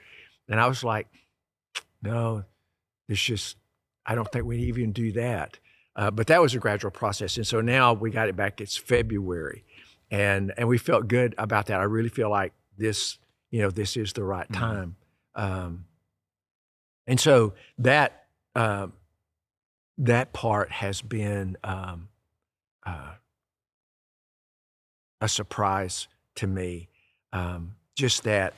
And 0.48 0.60
I 0.60 0.66
was 0.66 0.82
like, 0.82 1.06
no, 2.02 2.44
it's 3.08 3.22
just, 3.22 3.56
I 4.06 4.14
don't 4.14 4.30
think 4.30 4.44
we 4.44 4.58
even 4.58 4.92
do 4.92 5.12
that. 5.12 5.58
Uh, 5.96 6.10
but 6.10 6.26
that 6.26 6.42
was 6.42 6.54
a 6.54 6.58
gradual 6.58 6.90
process. 6.90 7.36
And 7.36 7.46
so 7.46 7.60
now 7.60 7.92
we 7.92 8.10
got 8.10 8.28
it 8.28 8.36
back. 8.36 8.60
It's 8.60 8.76
February. 8.76 9.64
And, 10.10 10.52
and 10.56 10.68
we 10.68 10.78
felt 10.78 11.08
good 11.08 11.34
about 11.38 11.66
that. 11.66 11.80
I 11.80 11.84
really 11.84 12.08
feel 12.08 12.30
like 12.30 12.52
this, 12.76 13.18
you 13.50 13.62
know, 13.62 13.70
this 13.70 13.96
is 13.96 14.12
the 14.12 14.24
right 14.24 14.48
mm-hmm. 14.48 14.60
time. 14.60 14.96
Um, 15.34 15.84
and 17.06 17.20
so 17.20 17.54
that, 17.78 18.26
uh, 18.54 18.88
that 19.98 20.32
part 20.32 20.72
has 20.72 21.00
been 21.00 21.56
um, 21.62 22.08
uh, 22.84 23.12
a 25.24 25.28
surprise 25.28 26.06
to 26.36 26.46
me. 26.46 26.88
Um, 27.32 27.76
just 27.96 28.24
that, 28.24 28.52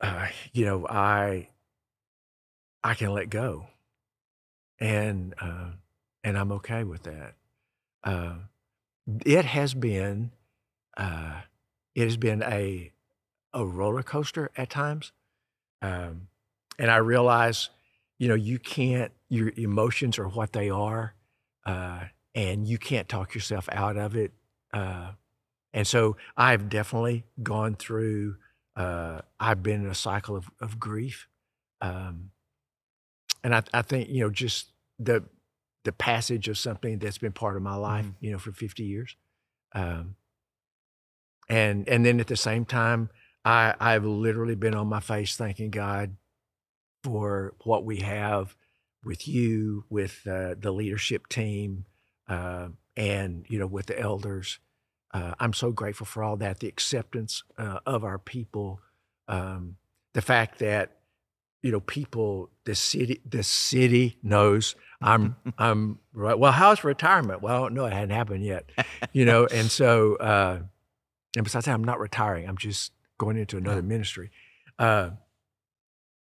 uh, 0.00 0.26
you 0.52 0.66
know, 0.66 0.86
I 0.86 1.48
I 2.82 2.94
can 2.94 3.12
let 3.12 3.30
go, 3.30 3.66
and 4.78 5.34
uh, 5.40 5.70
and 6.22 6.36
I'm 6.36 6.52
okay 6.52 6.84
with 6.84 7.04
that. 7.04 7.34
Uh, 8.04 8.34
it 9.24 9.46
has 9.46 9.72
been 9.72 10.32
uh, 10.98 11.40
it 11.94 12.04
has 12.04 12.18
been 12.18 12.42
a 12.42 12.92
a 13.54 13.64
roller 13.64 14.02
coaster 14.02 14.50
at 14.56 14.68
times, 14.68 15.12
um, 15.80 16.28
and 16.78 16.90
I 16.90 16.96
realize, 16.96 17.70
you 18.18 18.28
know, 18.28 18.34
you 18.34 18.58
can't. 18.58 19.12
Your 19.30 19.50
emotions 19.56 20.18
are 20.18 20.28
what 20.28 20.52
they 20.52 20.68
are, 20.68 21.14
uh, 21.64 22.00
and 22.34 22.68
you 22.68 22.76
can't 22.76 23.08
talk 23.08 23.34
yourself 23.34 23.68
out 23.72 23.96
of 23.96 24.14
it. 24.14 24.32
And 25.74 25.86
so 25.86 26.16
I've 26.36 26.68
definitely 26.68 27.24
gone 27.42 27.74
through, 27.74 28.36
uh, 28.76 29.22
I've 29.40 29.62
been 29.62 29.84
in 29.84 29.90
a 29.90 29.94
cycle 29.94 30.36
of, 30.36 30.48
of 30.60 30.78
grief. 30.78 31.26
Um, 31.80 32.30
and 33.42 33.54
I, 33.54 33.62
I, 33.74 33.82
think, 33.82 34.08
you 34.08 34.20
know, 34.20 34.30
just 34.30 34.68
the, 35.00 35.24
the 35.82 35.92
passage 35.92 36.48
of 36.48 36.56
something 36.56 36.98
that's 36.98 37.18
been 37.18 37.32
part 37.32 37.56
of 37.56 37.62
my 37.62 37.74
life, 37.74 38.06
mm-hmm. 38.06 38.24
you 38.24 38.32
know, 38.32 38.38
for 38.38 38.52
50 38.52 38.84
years. 38.84 39.16
Um, 39.74 40.14
and, 41.48 41.86
and 41.88 42.06
then 42.06 42.20
at 42.20 42.28
the 42.28 42.36
same 42.36 42.64
time, 42.64 43.10
I, 43.44 43.74
I've 43.80 44.04
literally 44.04 44.54
been 44.54 44.76
on 44.76 44.86
my 44.86 45.00
face 45.00 45.36
thanking 45.36 45.70
God 45.70 46.16
for 47.02 47.52
what 47.64 47.84
we 47.84 47.98
have 47.98 48.54
with 49.04 49.26
you, 49.26 49.84
with 49.90 50.26
uh, 50.26 50.54
the 50.58 50.72
leadership 50.72 51.28
team, 51.28 51.84
uh, 52.28 52.68
and 52.96 53.44
you 53.48 53.58
know, 53.58 53.66
with 53.66 53.86
the 53.86 54.00
elders 54.00 54.60
uh, 55.14 55.32
I'm 55.38 55.52
so 55.52 55.70
grateful 55.70 56.06
for 56.06 56.24
all 56.24 56.36
that, 56.38 56.58
the 56.58 56.66
acceptance 56.66 57.44
uh, 57.56 57.78
of 57.86 58.02
our 58.04 58.18
people, 58.18 58.80
um, 59.28 59.76
the 60.12 60.20
fact 60.20 60.58
that 60.58 60.96
you 61.62 61.70
know 61.70 61.80
people, 61.80 62.50
the 62.64 62.74
city, 62.74 63.20
the 63.24 63.44
city 63.44 64.18
knows 64.22 64.74
I'm 65.00 65.36
I'm 65.58 66.00
right. 66.12 66.36
Well, 66.36 66.50
how's 66.52 66.82
retirement? 66.82 67.42
Well, 67.42 67.70
no, 67.70 67.86
it 67.86 67.92
hadn't 67.92 68.10
happened 68.10 68.44
yet, 68.44 68.68
you 69.12 69.24
know. 69.24 69.46
And 69.54 69.70
so, 69.70 70.16
uh, 70.16 70.58
and 71.36 71.44
besides 71.44 71.66
that, 71.66 71.74
I'm 71.74 71.84
not 71.84 72.00
retiring. 72.00 72.48
I'm 72.48 72.58
just 72.58 72.92
going 73.16 73.36
into 73.36 73.56
another 73.56 73.82
ministry. 73.82 74.32
Uh, 74.78 75.10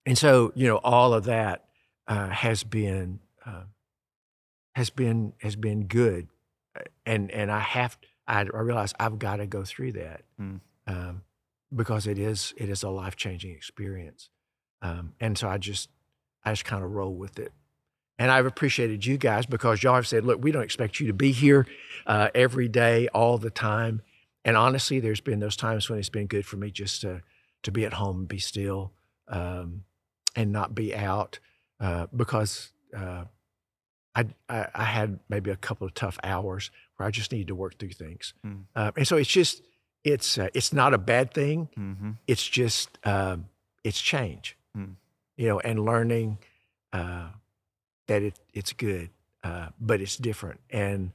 and 0.06 0.16
so, 0.16 0.52
you 0.54 0.66
know, 0.66 0.78
all 0.78 1.12
of 1.12 1.24
that 1.24 1.66
uh, 2.08 2.28
has 2.28 2.64
been 2.64 3.20
uh, 3.44 3.64
has 4.74 4.88
been 4.88 5.34
has 5.42 5.54
been 5.54 5.84
good, 5.84 6.28
and 7.04 7.30
and 7.30 7.52
I 7.52 7.60
have 7.60 7.98
I, 8.30 8.40
I 8.42 8.60
realized 8.60 8.94
I've 9.00 9.18
got 9.18 9.36
to 9.36 9.46
go 9.46 9.64
through 9.64 9.92
that 9.92 10.22
mm. 10.40 10.60
um, 10.86 11.22
because 11.74 12.06
it 12.06 12.18
is 12.18 12.54
it 12.56 12.68
is 12.68 12.82
a 12.82 12.88
life 12.88 13.16
changing 13.16 13.50
experience, 13.50 14.30
um, 14.80 15.14
and 15.20 15.36
so 15.36 15.48
I 15.48 15.58
just 15.58 15.90
I 16.44 16.52
just 16.52 16.64
kind 16.64 16.84
of 16.84 16.92
roll 16.92 17.14
with 17.14 17.38
it, 17.38 17.52
and 18.18 18.30
I've 18.30 18.46
appreciated 18.46 19.04
you 19.04 19.18
guys 19.18 19.46
because 19.46 19.82
y'all 19.82 19.96
have 19.96 20.06
said, 20.06 20.24
look, 20.24 20.42
we 20.42 20.52
don't 20.52 20.62
expect 20.62 21.00
you 21.00 21.08
to 21.08 21.12
be 21.12 21.32
here 21.32 21.66
uh, 22.06 22.28
every 22.34 22.68
day, 22.68 23.08
all 23.08 23.36
the 23.36 23.50
time. 23.50 24.02
And 24.44 24.56
honestly, 24.56 25.00
there's 25.00 25.20
been 25.20 25.40
those 25.40 25.56
times 25.56 25.90
when 25.90 25.98
it's 25.98 26.08
been 26.08 26.26
good 26.26 26.46
for 26.46 26.56
me 26.56 26.70
just 26.70 27.00
to 27.00 27.22
to 27.62 27.72
be 27.72 27.84
at 27.84 27.94
home 27.94 28.20
and 28.20 28.28
be 28.28 28.38
still 28.38 28.92
um, 29.28 29.82
and 30.36 30.52
not 30.52 30.74
be 30.74 30.94
out 30.94 31.40
uh, 31.80 32.06
because 32.14 32.72
uh, 32.96 33.24
I, 34.14 34.26
I, 34.48 34.66
I 34.74 34.84
had 34.84 35.20
maybe 35.28 35.50
a 35.50 35.56
couple 35.56 35.86
of 35.86 35.94
tough 35.94 36.18
hours 36.24 36.70
where 36.96 37.06
I 37.06 37.10
just 37.10 37.32
needed 37.32 37.48
to 37.48 37.54
work 37.54 37.78
through 37.78 37.90
things. 37.90 38.34
Mm. 38.44 38.64
Uh, 38.74 38.90
and 38.96 39.06
so 39.06 39.16
it's 39.16 39.30
just 39.30 39.62
it's 40.04 40.38
uh, 40.38 40.48
it's 40.54 40.72
not 40.72 40.94
a 40.94 40.98
bad 40.98 41.32
thing. 41.32 41.68
Mm-hmm. 41.78 42.10
It's 42.26 42.46
just 42.46 42.98
um, 43.04 43.46
it's 43.84 44.00
change, 44.00 44.56
mm. 44.76 44.94
you 45.36 45.48
know, 45.48 45.60
and 45.60 45.84
learning 45.84 46.38
uh, 46.92 47.28
that 48.08 48.22
it 48.22 48.38
it's 48.52 48.72
good, 48.72 49.10
uh, 49.44 49.68
but 49.80 50.00
it's 50.00 50.16
different, 50.16 50.60
and 50.70 51.12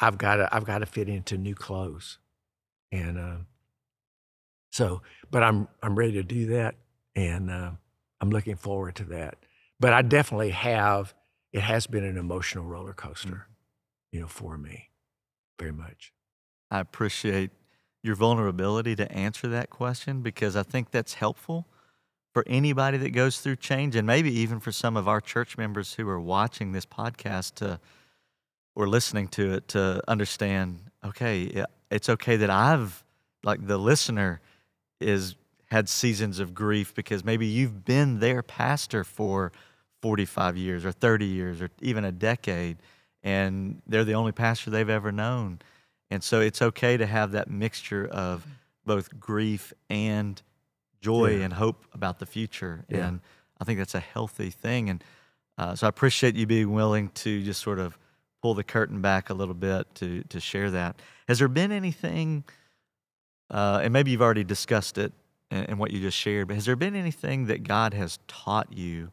I've 0.00 0.18
got 0.18 0.36
to 0.36 0.54
I've 0.54 0.64
got 0.64 0.78
to 0.78 0.86
fit 0.86 1.08
into 1.08 1.38
new 1.38 1.54
clothes, 1.54 2.18
and 2.92 3.18
uh, 3.18 3.36
so 4.70 5.02
but 5.30 5.42
I'm 5.42 5.68
I'm 5.82 5.94
ready 5.94 6.12
to 6.14 6.22
do 6.22 6.46
that, 6.46 6.74
and 7.14 7.50
uh, 7.50 7.70
I'm 8.20 8.30
looking 8.30 8.56
forward 8.56 8.96
to 8.96 9.04
that. 9.04 9.38
But 9.80 9.92
I 9.92 10.02
definitely 10.02 10.50
have. 10.50 11.14
It 11.54 11.62
has 11.62 11.86
been 11.86 12.04
an 12.04 12.18
emotional 12.18 12.64
roller 12.64 12.92
coaster, 12.92 13.46
mm. 13.48 13.54
you 14.10 14.20
know, 14.20 14.26
for 14.26 14.58
me, 14.58 14.90
very 15.58 15.72
much. 15.72 16.12
I 16.68 16.80
appreciate 16.80 17.52
your 18.02 18.16
vulnerability 18.16 18.96
to 18.96 19.10
answer 19.10 19.46
that 19.48 19.70
question 19.70 20.20
because 20.20 20.56
I 20.56 20.64
think 20.64 20.90
that's 20.90 21.14
helpful 21.14 21.66
for 22.32 22.44
anybody 22.48 22.98
that 22.98 23.10
goes 23.10 23.38
through 23.38 23.56
change 23.56 23.94
and 23.94 24.04
maybe 24.04 24.32
even 24.32 24.58
for 24.58 24.72
some 24.72 24.96
of 24.96 25.06
our 25.06 25.20
church 25.20 25.56
members 25.56 25.94
who 25.94 26.08
are 26.08 26.20
watching 26.20 26.72
this 26.72 26.84
podcast 26.84 27.54
to 27.54 27.78
or 28.74 28.88
listening 28.88 29.28
to 29.28 29.54
it 29.54 29.68
to 29.68 30.02
understand 30.08 30.80
okay 31.04 31.64
it's 31.92 32.08
okay 32.08 32.36
that 32.36 32.50
I've 32.50 33.04
like 33.44 33.64
the 33.64 33.78
listener 33.78 34.40
is 35.00 35.36
had 35.70 35.88
seasons 35.88 36.40
of 36.40 36.54
grief 36.54 36.92
because 36.94 37.24
maybe 37.24 37.46
you've 37.46 37.84
been 37.84 38.18
their 38.18 38.42
pastor 38.42 39.04
for 39.04 39.52
45 40.04 40.58
years 40.58 40.84
or 40.84 40.92
30 40.92 41.24
years 41.24 41.62
or 41.62 41.70
even 41.80 42.04
a 42.04 42.12
decade 42.12 42.76
and 43.22 43.80
they're 43.86 44.04
the 44.04 44.12
only 44.12 44.32
pastor 44.32 44.68
they've 44.68 44.90
ever 44.90 45.10
known 45.10 45.58
and 46.10 46.22
so 46.22 46.40
it's 46.40 46.60
okay 46.60 46.96
to 46.96 47.06
have 47.06 47.32
that 47.32 47.50
mixture 47.50 48.06
of 48.06 48.46
both 48.84 49.18
grief 49.18 49.72
and 49.88 50.40
joy 51.00 51.36
yeah. 51.36 51.44
and 51.44 51.54
hope 51.54 51.84
about 51.92 52.18
the 52.18 52.26
future. 52.26 52.84
Yeah. 52.88 53.08
And 53.08 53.20
I 53.60 53.64
think 53.64 53.78
that's 53.78 53.94
a 53.94 54.00
healthy 54.00 54.50
thing. 54.50 54.90
And 54.90 55.04
uh, 55.58 55.74
so 55.74 55.86
I 55.86 55.88
appreciate 55.88 56.36
you 56.36 56.46
being 56.46 56.72
willing 56.72 57.08
to 57.10 57.42
just 57.42 57.60
sort 57.60 57.78
of 57.78 57.98
pull 58.42 58.54
the 58.54 58.64
curtain 58.64 59.00
back 59.00 59.30
a 59.30 59.34
little 59.34 59.54
bit 59.54 59.92
to 59.96 60.22
to 60.24 60.38
share 60.38 60.70
that. 60.70 61.00
Has 61.28 61.38
there 61.38 61.48
been 61.48 61.72
anything, 61.72 62.44
uh, 63.50 63.80
and 63.82 63.92
maybe 63.92 64.10
you've 64.10 64.22
already 64.22 64.44
discussed 64.44 64.98
it 64.98 65.12
in, 65.50 65.64
in, 65.64 65.78
what 65.78 65.90
you 65.92 66.00
just 66.00 66.18
shared, 66.18 66.48
but 66.48 66.54
has 66.54 66.66
there 66.66 66.76
been 66.76 66.94
anything 66.94 67.46
that 67.46 67.62
God 67.62 67.94
has 67.94 68.18
taught 68.28 68.72
you 68.72 69.10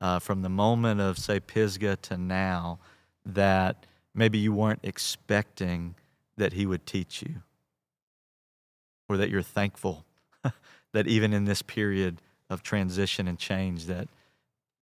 uh, 0.00 0.18
from 0.18 0.42
the 0.42 0.48
moment 0.48 1.00
of 1.00 1.18
say 1.18 1.40
Pisgah 1.40 1.96
to 1.96 2.16
now 2.16 2.78
that 3.24 3.86
maybe 4.14 4.38
you 4.38 4.52
weren't 4.52 4.80
expecting? 4.82 5.94
that 6.38 6.54
He 6.54 6.64
would 6.64 6.86
teach 6.86 7.22
you, 7.22 7.42
or 9.08 9.16
that 9.18 9.28
you're 9.28 9.42
thankful 9.42 10.06
that 10.92 11.06
even 11.06 11.32
in 11.32 11.44
this 11.44 11.62
period 11.62 12.22
of 12.48 12.62
transition 12.62 13.28
and 13.28 13.38
change 13.38 13.84
that 13.86 14.08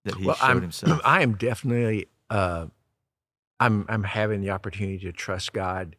that 0.04 0.14
He 0.16 0.26
well, 0.26 0.36
showed 0.36 0.44
I'm, 0.44 0.62
Himself. 0.62 1.00
I 1.04 1.22
am 1.22 1.34
definitely. 1.34 2.06
Uh, 2.30 2.66
I'm 3.58 3.86
I'm 3.88 4.04
having 4.04 4.42
the 4.42 4.50
opportunity 4.50 4.98
to 4.98 5.12
trust 5.12 5.52
God, 5.52 5.96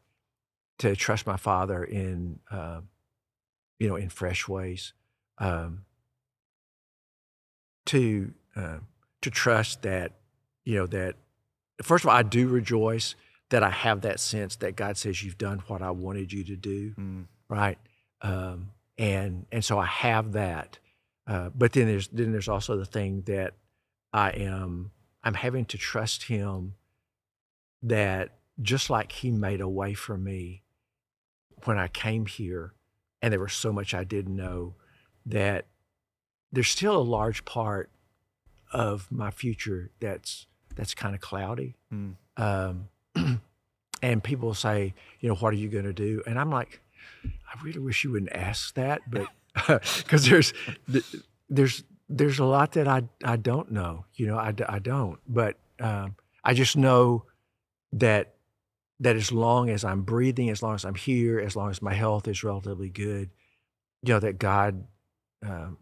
to 0.80 0.96
trust 0.96 1.26
my 1.26 1.38
Father 1.38 1.84
in, 1.84 2.40
uh, 2.52 2.82
you 3.80 3.90
know, 3.90 3.96
in 3.96 4.10
fresh 4.10 4.48
ways, 4.48 4.94
um, 5.40 5.86
to 7.88 8.34
uh, 8.56 8.78
to 9.22 9.30
trust 9.30 9.82
that, 9.84 10.14
you 10.64 10.76
know, 10.76 10.88
that 10.88 11.16
first 11.84 12.04
of 12.04 12.10
all, 12.10 12.16
I 12.16 12.24
do 12.24 12.48
rejoice 12.48 13.16
that 13.50 13.64
I 13.64 13.70
have 13.70 14.02
that 14.02 14.20
sense 14.20 14.58
that 14.58 14.76
God 14.76 14.98
says 14.98 15.24
you've 15.24 15.38
done 15.38 15.64
what 15.68 15.82
I 15.82 15.92
wanted 15.92 16.34
you 16.34 16.44
to 16.46 16.56
do, 16.56 16.94
mm. 16.96 17.26
right? 17.50 17.78
Um, 18.22 18.72
and 18.98 19.46
and 19.52 19.64
so 19.64 19.80
I 19.80 19.86
have 19.86 20.34
that. 20.34 20.80
Uh, 21.26 21.50
but 21.56 21.74
then 21.74 21.88
there's 21.88 22.08
then 22.10 22.32
there's 22.32 22.48
also 22.48 22.78
the 22.78 22.86
thing 22.86 23.24
that 23.28 23.54
I 24.14 24.32
am 24.32 24.92
I'm 25.24 25.36
having 25.36 25.66
to 25.66 25.78
trust 25.78 26.24
Him 26.24 26.76
that 27.84 28.38
just 28.62 28.90
like 28.90 29.12
He 29.12 29.32
made 29.32 29.62
a 29.62 29.70
way 29.70 29.94
for 29.94 30.18
me 30.18 30.64
when 31.64 31.78
I 31.78 31.88
came 31.88 32.26
here, 32.26 32.74
and 33.22 33.32
there 33.32 33.40
was 33.40 33.54
so 33.54 33.72
much 33.72 33.94
I 33.94 34.04
didn't 34.04 34.36
know 34.36 34.76
that 35.26 35.66
there's 36.52 36.70
still 36.70 36.98
a 36.98 37.04
large 37.04 37.46
part 37.46 37.92
of 38.72 39.08
my 39.12 39.32
future 39.32 39.92
that's 40.00 40.46
that's 40.76 40.94
kind 40.94 41.16
of 41.16 41.22
cloudy. 41.22 41.76
Mm. 41.94 42.16
Um, 42.38 42.90
and 44.02 44.24
people 44.24 44.54
say, 44.54 44.94
you 45.20 45.30
know, 45.30 45.36
what 45.36 45.54
are 45.54 45.58
you 45.58 45.70
going 45.70 45.86
to 45.86 45.94
do? 45.94 46.22
And 46.28 46.40
I'm 46.40 46.52
like, 46.52 46.82
I 47.26 47.64
really 47.64 47.80
wish 47.80 48.04
you 48.04 48.12
wouldn't 48.12 48.32
ask 48.32 48.76
that, 48.76 49.02
but 49.10 49.28
because 49.98 50.26
there's 50.26 50.54
there's 51.50 51.84
there's 52.10 52.40
a 52.40 52.46
lot 52.46 52.74
that 52.74 52.88
I 52.88 53.04
I 53.24 53.36
don't 53.38 53.72
know. 53.72 54.06
You 54.16 54.28
know, 54.28 54.38
I, 54.38 54.54
I 54.68 54.80
don't, 54.80 55.20
but 55.28 55.58
um, 55.80 56.16
I 56.44 56.54
just 56.54 56.78
know 56.78 57.26
that 57.94 58.36
that 59.00 59.16
as 59.16 59.32
long 59.32 59.70
as 59.70 59.84
I'm 59.84 60.02
breathing, 60.02 60.50
as 60.50 60.64
long 60.64 60.76
as 60.76 60.86
I'm 60.86 60.96
here, 60.96 61.40
as 61.40 61.56
long 61.56 61.70
as 61.70 61.82
my 61.82 61.94
health 61.94 62.28
is 62.28 62.44
relatively 62.44 62.90
good, 62.90 63.30
you 64.04 64.14
know, 64.14 64.20
that 64.20 64.40
God, 64.40 64.86
um, 65.46 65.78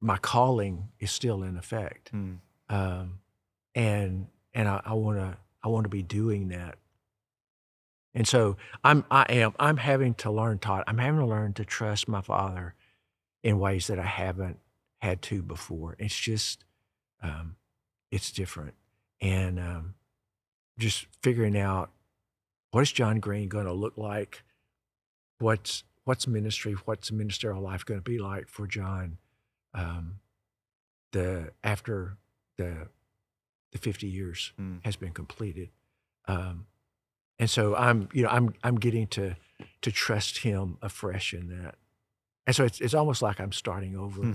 my 0.00 0.16
calling 0.16 0.88
is 0.98 1.10
still 1.10 1.42
in 1.42 1.56
effect, 1.56 2.12
mm. 2.12 2.38
um, 2.68 3.18
and 3.74 4.26
and 4.54 4.68
I 4.68 4.92
want 4.94 5.18
to 5.18 5.36
I 5.62 5.68
want 5.68 5.84
to 5.84 5.90
be 5.90 6.02
doing 6.02 6.48
that 6.48 6.78
and 8.14 8.26
so 8.26 8.56
I'm 8.82 9.04
I 9.10 9.22
am 9.28 9.54
I'm 9.58 9.76
having 9.76 10.14
to 10.14 10.30
learn 10.30 10.58
Todd. 10.58 10.84
I'm 10.86 10.98
having 10.98 11.20
to 11.20 11.26
learn 11.26 11.52
to 11.54 11.64
trust 11.64 12.08
my 12.08 12.20
father 12.20 12.74
in 13.42 13.58
ways 13.58 13.86
that 13.86 13.98
I 13.98 14.06
haven't 14.06 14.58
had 14.98 15.22
to 15.22 15.42
before. 15.42 15.96
It's 15.98 16.18
just 16.18 16.64
um, 17.22 17.56
it's 18.10 18.32
different. 18.32 18.74
And 19.20 19.60
um, 19.60 19.94
just 20.78 21.06
figuring 21.22 21.56
out 21.56 21.90
what 22.72 22.80
is 22.80 22.92
John 22.92 23.20
Greene 23.20 23.48
going 23.48 23.66
to 23.66 23.72
look 23.72 23.96
like? 23.96 24.42
What's 25.38 25.84
what's 26.04 26.26
ministry? 26.26 26.72
What's 26.84 27.12
ministerial 27.12 27.62
life 27.62 27.84
going 27.84 28.00
to 28.00 28.10
be 28.10 28.18
like 28.18 28.48
for 28.48 28.66
John? 28.66 29.18
Um, 29.74 30.16
the 31.12 31.52
after 31.62 32.16
the 32.56 32.88
the 33.72 33.78
50 33.78 34.06
years 34.06 34.52
mm. 34.60 34.84
has 34.84 34.96
been 34.96 35.12
completed. 35.12 35.70
Um, 36.26 36.66
and 37.38 37.48
so 37.48 37.74
I'm, 37.74 38.08
you 38.12 38.22
know, 38.22 38.28
I'm 38.28 38.54
I'm 38.62 38.76
getting 38.76 39.06
to 39.08 39.36
to 39.82 39.92
trust 39.92 40.38
him 40.38 40.76
afresh 40.82 41.32
in 41.32 41.48
that. 41.48 41.76
And 42.46 42.54
so 42.54 42.64
it's 42.64 42.80
it's 42.80 42.94
almost 42.94 43.22
like 43.22 43.40
I'm 43.40 43.52
starting 43.52 43.96
over 43.96 44.20
hmm. 44.20 44.32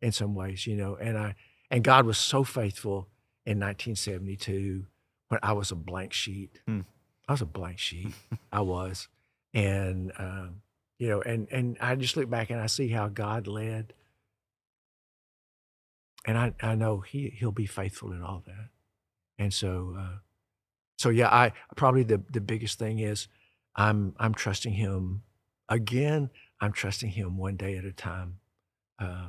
in 0.00 0.12
some 0.12 0.34
ways, 0.34 0.66
you 0.66 0.76
know. 0.76 0.96
And 0.96 1.18
I 1.18 1.34
and 1.70 1.82
God 1.82 2.06
was 2.06 2.18
so 2.18 2.44
faithful 2.44 3.08
in 3.44 3.58
1972 3.58 4.86
when 5.28 5.40
I 5.42 5.52
was 5.52 5.70
a 5.70 5.76
blank 5.76 6.12
sheet. 6.12 6.60
Hmm. 6.66 6.80
I 7.28 7.32
was 7.32 7.40
a 7.40 7.46
blank 7.46 7.78
sheet. 7.78 8.12
I 8.52 8.60
was, 8.60 9.08
and 9.52 10.12
um, 10.18 10.62
you 10.98 11.08
know, 11.08 11.22
and 11.22 11.48
and 11.50 11.76
I 11.80 11.96
just 11.96 12.16
look 12.16 12.30
back 12.30 12.50
and 12.50 12.60
I 12.60 12.66
see 12.66 12.88
how 12.88 13.08
God 13.08 13.46
led, 13.46 13.94
and 16.24 16.38
I 16.38 16.54
I 16.62 16.74
know 16.74 17.00
he 17.00 17.30
he'll 17.38 17.52
be 17.52 17.66
faithful 17.66 18.12
in 18.12 18.22
all 18.22 18.42
that, 18.46 18.68
and 19.38 19.52
so. 19.52 19.96
Uh, 19.98 20.18
so 20.96 21.08
yeah, 21.08 21.28
I 21.28 21.52
probably 21.76 22.04
the 22.04 22.22
the 22.30 22.40
biggest 22.40 22.78
thing 22.78 23.00
is 23.00 23.26
I'm 23.74 24.14
I'm 24.18 24.32
trusting 24.32 24.74
him 24.74 25.22
again. 25.68 26.30
I'm 26.60 26.72
trusting 26.72 27.10
him 27.10 27.36
one 27.36 27.56
day 27.56 27.76
at 27.76 27.84
a 27.84 27.92
time, 27.92 28.38
uh, 29.00 29.28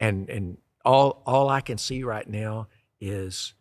and 0.00 0.28
and 0.30 0.58
all 0.84 1.22
all 1.26 1.48
I 1.48 1.60
can 1.60 1.78
see 1.78 2.02
right 2.02 2.28
now 2.28 2.68
is 3.00 3.54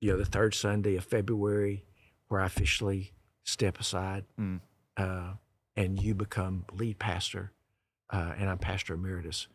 you 0.00 0.12
know 0.12 0.18
the 0.18 0.24
third 0.24 0.54
Sunday 0.54 0.96
of 0.96 1.04
February 1.04 1.84
where 2.28 2.40
I 2.40 2.46
officially 2.46 3.12
step 3.44 3.78
aside 3.78 4.24
mm. 4.40 4.60
uh, 4.96 5.34
and 5.76 6.00
you 6.00 6.14
become 6.14 6.64
lead 6.72 6.98
pastor 6.98 7.52
uh, 8.10 8.32
and 8.38 8.48
I'm 8.48 8.58
pastor 8.58 8.94
emeritus, 8.94 9.48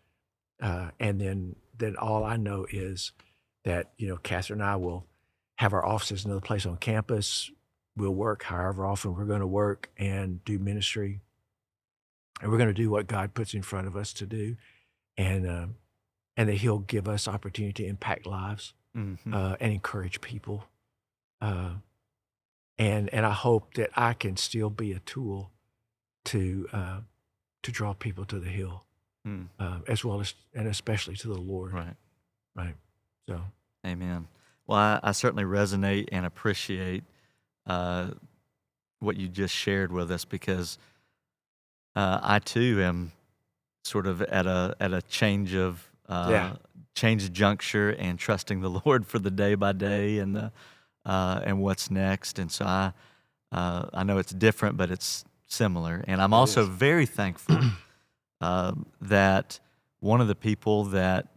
uh, 0.62 0.92
and 1.00 1.20
then 1.20 1.56
then 1.78 1.96
all 1.96 2.24
I 2.24 2.38
know 2.38 2.66
is 2.70 3.12
that 3.64 3.92
you 3.98 4.08
know 4.08 4.18
Catherine 4.18 4.62
and 4.62 4.70
I 4.70 4.76
will 4.76 5.06
have 5.58 5.74
our 5.74 5.86
offices 5.86 6.26
in 6.26 6.32
another 6.32 6.46
place 6.46 6.66
on 6.66 6.78
campus. 6.78 7.52
We'll 7.96 8.12
work 8.16 8.44
however 8.44 8.86
often 8.86 9.14
we're 9.14 9.26
going 9.26 9.42
to 9.42 9.48
work 9.48 9.90
and 9.98 10.44
do 10.46 10.58
ministry. 10.60 11.22
And 12.42 12.50
we're 12.50 12.58
going 12.58 12.70
to 12.70 12.74
do 12.74 12.90
what 12.90 13.08
God 13.08 13.34
puts 13.34 13.54
in 13.54 13.62
front 13.62 13.88
of 13.88 13.98
us 13.98 14.14
to 14.14 14.26
do. 14.26 14.56
And, 15.18 15.46
uh, 15.46 15.66
and 16.38 16.48
that 16.48 16.56
He'll 16.56 16.80
give 16.80 17.10
us 17.10 17.28
opportunity 17.28 17.84
to 17.84 17.90
impact 17.90 18.26
lives. 18.26 18.74
mm-hmm. 18.96 19.34
uh, 19.34 19.56
and 19.60 19.74
encourage 19.74 20.22
people. 20.22 20.66
Uh, 21.42 21.74
and 22.78 23.14
and 23.14 23.26
I 23.26 23.32
hope 23.32 23.74
that 23.76 23.90
I 23.96 24.14
can 24.14 24.38
still 24.38 24.70
be 24.70 24.94
a 24.94 25.00
tool 25.00 25.52
to 26.26 26.68
uh, 26.72 27.00
to 27.64 27.72
draw 27.72 27.94
people 27.94 28.26
to 28.26 28.40
the 28.40 28.50
hill, 28.50 28.86
mm. 29.30 29.90
as 29.90 30.04
well 30.04 30.20
as 30.20 30.34
and 30.54 30.68
especially 30.68 31.16
to 31.18 31.28
the 31.28 31.40
Lord. 31.40 31.74
Right, 31.74 31.96
right. 32.56 32.76
So, 33.28 33.42
Amen. 33.86 34.28
Well, 34.68 34.78
I, 34.78 35.00
I 35.04 35.12
certainly 35.14 35.46
resonate 35.46 36.10
and 36.12 36.26
appreciate 36.26 37.04
uh, 37.66 38.08
what 39.00 39.18
you 39.18 39.28
just 39.28 39.54
shared 39.54 39.92
with 39.92 40.12
us 40.12 40.26
because 40.26 40.78
uh, 41.96 42.20
I 42.22 42.40
too 42.40 42.82
am 42.82 43.12
sort 43.84 44.08
of 44.08 44.22
at 44.22 44.46
a 44.46 44.76
at 44.80 44.94
a 44.94 45.02
change 45.04 45.56
of 45.56 45.90
uh, 46.08 46.28
yeah. 46.30 46.54
change 46.96 47.24
of 47.24 47.34
juncture 47.34 47.90
and 47.92 48.20
trusting 48.20 48.62
the 48.62 48.70
Lord 48.86 49.06
for 49.06 49.20
the 49.20 49.32
day 49.32 49.56
by 49.56 49.72
day 49.72 50.20
and 50.20 50.36
the 50.36 50.52
uh, 51.06 51.42
and 51.44 51.60
what's 51.62 51.90
next. 51.90 52.40
And 52.40 52.52
so 52.52 52.66
I 52.66 52.94
uh, 53.52 53.86
I 53.94 54.04
know 54.04 54.18
it's 54.18 54.32
different, 54.32 54.78
but 54.78 54.92
it's 54.92 55.26
similar. 55.48 56.04
And 56.08 56.22
I'm 56.22 56.34
also 56.34 56.66
very 56.66 57.06
thankful 57.06 57.58
uh, 58.42 58.74
that 59.02 59.60
one 60.00 60.22
of 60.22 60.28
the 60.28 60.36
people 60.36 60.86
that 60.86 61.28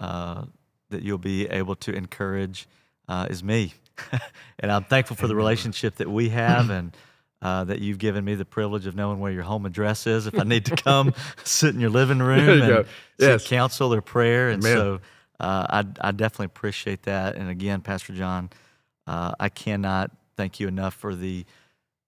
uh, 0.00 0.44
that 0.90 1.02
you'll 1.02 1.18
be 1.18 1.46
able 1.46 1.74
to 1.76 1.92
encourage 1.92 2.68
uh, 3.08 3.26
is 3.28 3.42
me. 3.42 3.74
and 4.58 4.70
I'm 4.70 4.84
thankful 4.84 5.16
for 5.16 5.26
the 5.26 5.34
relationship 5.34 5.96
that 5.96 6.08
we 6.08 6.28
have 6.28 6.70
and 6.70 6.96
uh, 7.42 7.64
that 7.64 7.80
you've 7.80 7.98
given 7.98 8.24
me 8.24 8.34
the 8.34 8.44
privilege 8.44 8.86
of 8.86 8.94
knowing 8.94 9.20
where 9.20 9.32
your 9.32 9.42
home 9.42 9.66
address 9.66 10.06
is 10.06 10.26
if 10.26 10.38
I 10.38 10.44
need 10.44 10.64
to 10.66 10.76
come 10.76 11.14
sit 11.44 11.74
in 11.74 11.80
your 11.80 11.90
living 11.90 12.18
room 12.18 12.58
you 12.58 12.76
and 12.76 12.86
yes. 13.18 13.46
counsel 13.46 13.92
or 13.92 14.00
prayer. 14.00 14.50
And 14.50 14.64
Amen. 14.64 14.76
so 14.76 15.00
uh, 15.38 15.66
I, 16.00 16.08
I, 16.08 16.12
definitely 16.12 16.46
appreciate 16.46 17.02
that. 17.02 17.36
And 17.36 17.50
again, 17.50 17.82
Pastor 17.82 18.14
John, 18.14 18.50
uh, 19.06 19.32
I 19.38 19.50
cannot 19.50 20.10
thank 20.36 20.60
you 20.60 20.68
enough 20.68 20.94
for 20.94 21.14
the 21.14 21.44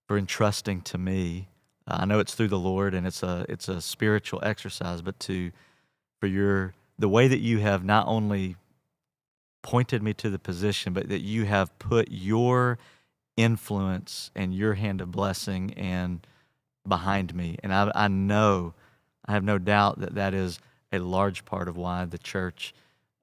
for 0.06 0.16
entrusting 0.16 0.80
to 0.82 0.98
me. 0.98 1.48
I 1.90 2.04
know 2.04 2.18
it's 2.18 2.34
through 2.34 2.48
the 2.48 2.58
Lord 2.58 2.94
and 2.94 3.06
it's 3.06 3.22
a 3.22 3.46
it's 3.48 3.68
a 3.68 3.80
spiritual 3.80 4.40
exercise, 4.42 5.02
but 5.02 5.18
to 5.20 5.50
for 6.20 6.26
your 6.26 6.74
the 6.98 7.08
way 7.08 7.28
that 7.28 7.38
you 7.38 7.58
have 7.58 7.84
not 7.84 8.06
only 8.06 8.56
pointed 9.62 10.02
me 10.02 10.14
to 10.14 10.30
the 10.30 10.38
position, 10.38 10.92
but 10.92 11.08
that 11.08 11.20
you 11.20 11.44
have 11.44 11.76
put 11.78 12.08
your 12.10 12.78
influence 13.36 14.30
and 14.34 14.54
your 14.54 14.74
hand 14.74 15.00
of 15.00 15.12
blessing 15.12 15.72
and 15.74 16.26
behind 16.86 17.34
me. 17.34 17.56
And 17.62 17.72
I, 17.72 17.90
I 17.94 18.08
know, 18.08 18.74
I 19.24 19.32
have 19.32 19.44
no 19.44 19.58
doubt 19.58 20.00
that 20.00 20.14
that 20.14 20.34
is 20.34 20.58
a 20.92 20.98
large 20.98 21.44
part 21.44 21.68
of 21.68 21.76
why 21.76 22.04
the 22.04 22.18
church 22.18 22.74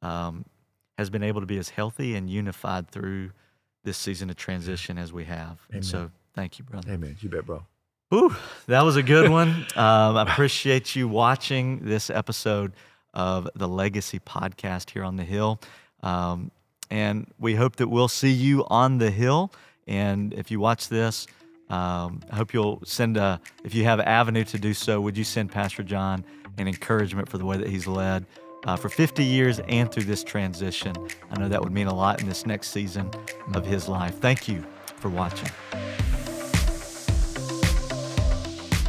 um, 0.01 0.45
has 0.97 1.09
been 1.09 1.23
able 1.23 1.41
to 1.41 1.47
be 1.47 1.57
as 1.57 1.69
healthy 1.69 2.15
and 2.15 2.29
unified 2.29 2.89
through 2.89 3.31
this 3.83 3.97
season 3.97 4.29
of 4.29 4.35
transition 4.35 4.97
as 4.97 5.11
we 5.11 5.25
have. 5.25 5.59
Amen. 5.69 5.77
And 5.77 5.85
so 5.85 6.11
thank 6.33 6.59
you, 6.59 6.65
brother. 6.65 6.91
Amen. 6.91 7.17
You 7.19 7.29
bet, 7.29 7.45
bro. 7.45 7.65
Ooh, 8.13 8.35
that 8.67 8.83
was 8.83 8.95
a 8.95 9.03
good 9.03 9.29
one. 9.29 9.65
Um, 9.75 10.15
I 10.15 10.21
appreciate 10.21 10.95
you 10.95 11.07
watching 11.07 11.79
this 11.83 12.09
episode 12.09 12.71
of 13.13 13.49
the 13.55 13.67
Legacy 13.67 14.19
Podcast 14.19 14.91
here 14.91 15.03
on 15.03 15.17
the 15.17 15.23
Hill. 15.23 15.59
Um, 16.01 16.51
and 16.89 17.27
we 17.39 17.55
hope 17.55 17.75
that 17.77 17.89
we'll 17.89 18.07
see 18.07 18.31
you 18.31 18.65
on 18.67 18.99
the 18.99 19.11
Hill. 19.11 19.51
And 19.85 20.33
if 20.33 20.49
you 20.49 20.59
watch 20.61 20.87
this, 20.87 21.27
um, 21.69 22.21
I 22.31 22.35
hope 22.35 22.53
you'll 22.53 22.81
send 22.85 23.17
a, 23.17 23.41
if 23.63 23.73
you 23.75 23.83
have 23.83 23.99
avenue 23.99 24.43
to 24.45 24.57
do 24.57 24.73
so, 24.73 25.01
would 25.01 25.17
you 25.17 25.23
send 25.23 25.51
Pastor 25.51 25.83
John 25.83 26.23
an 26.57 26.67
encouragement 26.67 27.27
for 27.27 27.37
the 27.37 27.45
way 27.45 27.57
that 27.57 27.67
he's 27.67 27.87
led 27.87 28.25
uh, 28.65 28.75
for 28.77 28.87
50 28.87 29.23
years 29.23 29.59
and 29.67 29.91
through 29.91 30.03
this 30.05 30.23
transition? 30.23 30.95
I 31.31 31.39
know 31.39 31.49
that 31.49 31.61
would 31.61 31.73
mean 31.73 31.87
a 31.87 31.95
lot 31.95 32.21
in 32.21 32.29
this 32.29 32.45
next 32.45 32.69
season 32.69 33.09
of 33.53 33.65
his 33.65 33.89
life. 33.89 34.19
Thank 34.19 34.47
you 34.47 34.63
for 34.97 35.09
watching. 35.09 35.49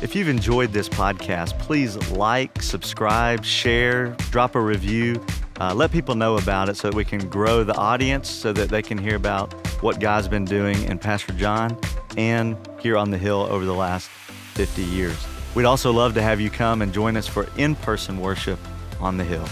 If 0.06 0.14
you've 0.14 0.28
enjoyed 0.28 0.72
this 0.72 0.88
podcast, 0.88 1.58
please 1.58 1.96
like, 2.12 2.62
subscribe, 2.62 3.44
share, 3.44 4.10
drop 4.30 4.54
a 4.54 4.60
review. 4.60 5.20
Uh, 5.60 5.74
let 5.74 5.90
people 5.90 6.14
know 6.14 6.36
about 6.36 6.68
it 6.68 6.76
so 6.76 6.90
that 6.90 6.96
we 6.96 7.04
can 7.04 7.28
grow 7.28 7.64
the 7.64 7.74
audience 7.74 8.30
so 8.30 8.52
that 8.52 8.68
they 8.68 8.82
can 8.82 8.98
hear 8.98 9.16
about 9.16 9.52
what 9.82 9.98
God's 9.98 10.28
been 10.28 10.44
doing 10.44 10.80
in 10.84 11.00
Pastor 11.00 11.32
John 11.32 11.76
and 12.16 12.56
here 12.78 12.96
on 12.96 13.10
the 13.10 13.18
Hill 13.18 13.48
over 13.50 13.64
the 13.64 13.74
last 13.74 14.08
50 14.08 14.84
years. 14.84 15.26
We'd 15.56 15.64
also 15.64 15.90
love 15.92 16.14
to 16.14 16.22
have 16.22 16.40
you 16.40 16.50
come 16.50 16.82
and 16.82 16.94
join 16.94 17.16
us 17.16 17.26
for 17.26 17.48
in 17.56 17.74
person 17.74 18.20
worship 18.20 18.60
on 19.00 19.16
the 19.16 19.24
Hill. 19.24 19.48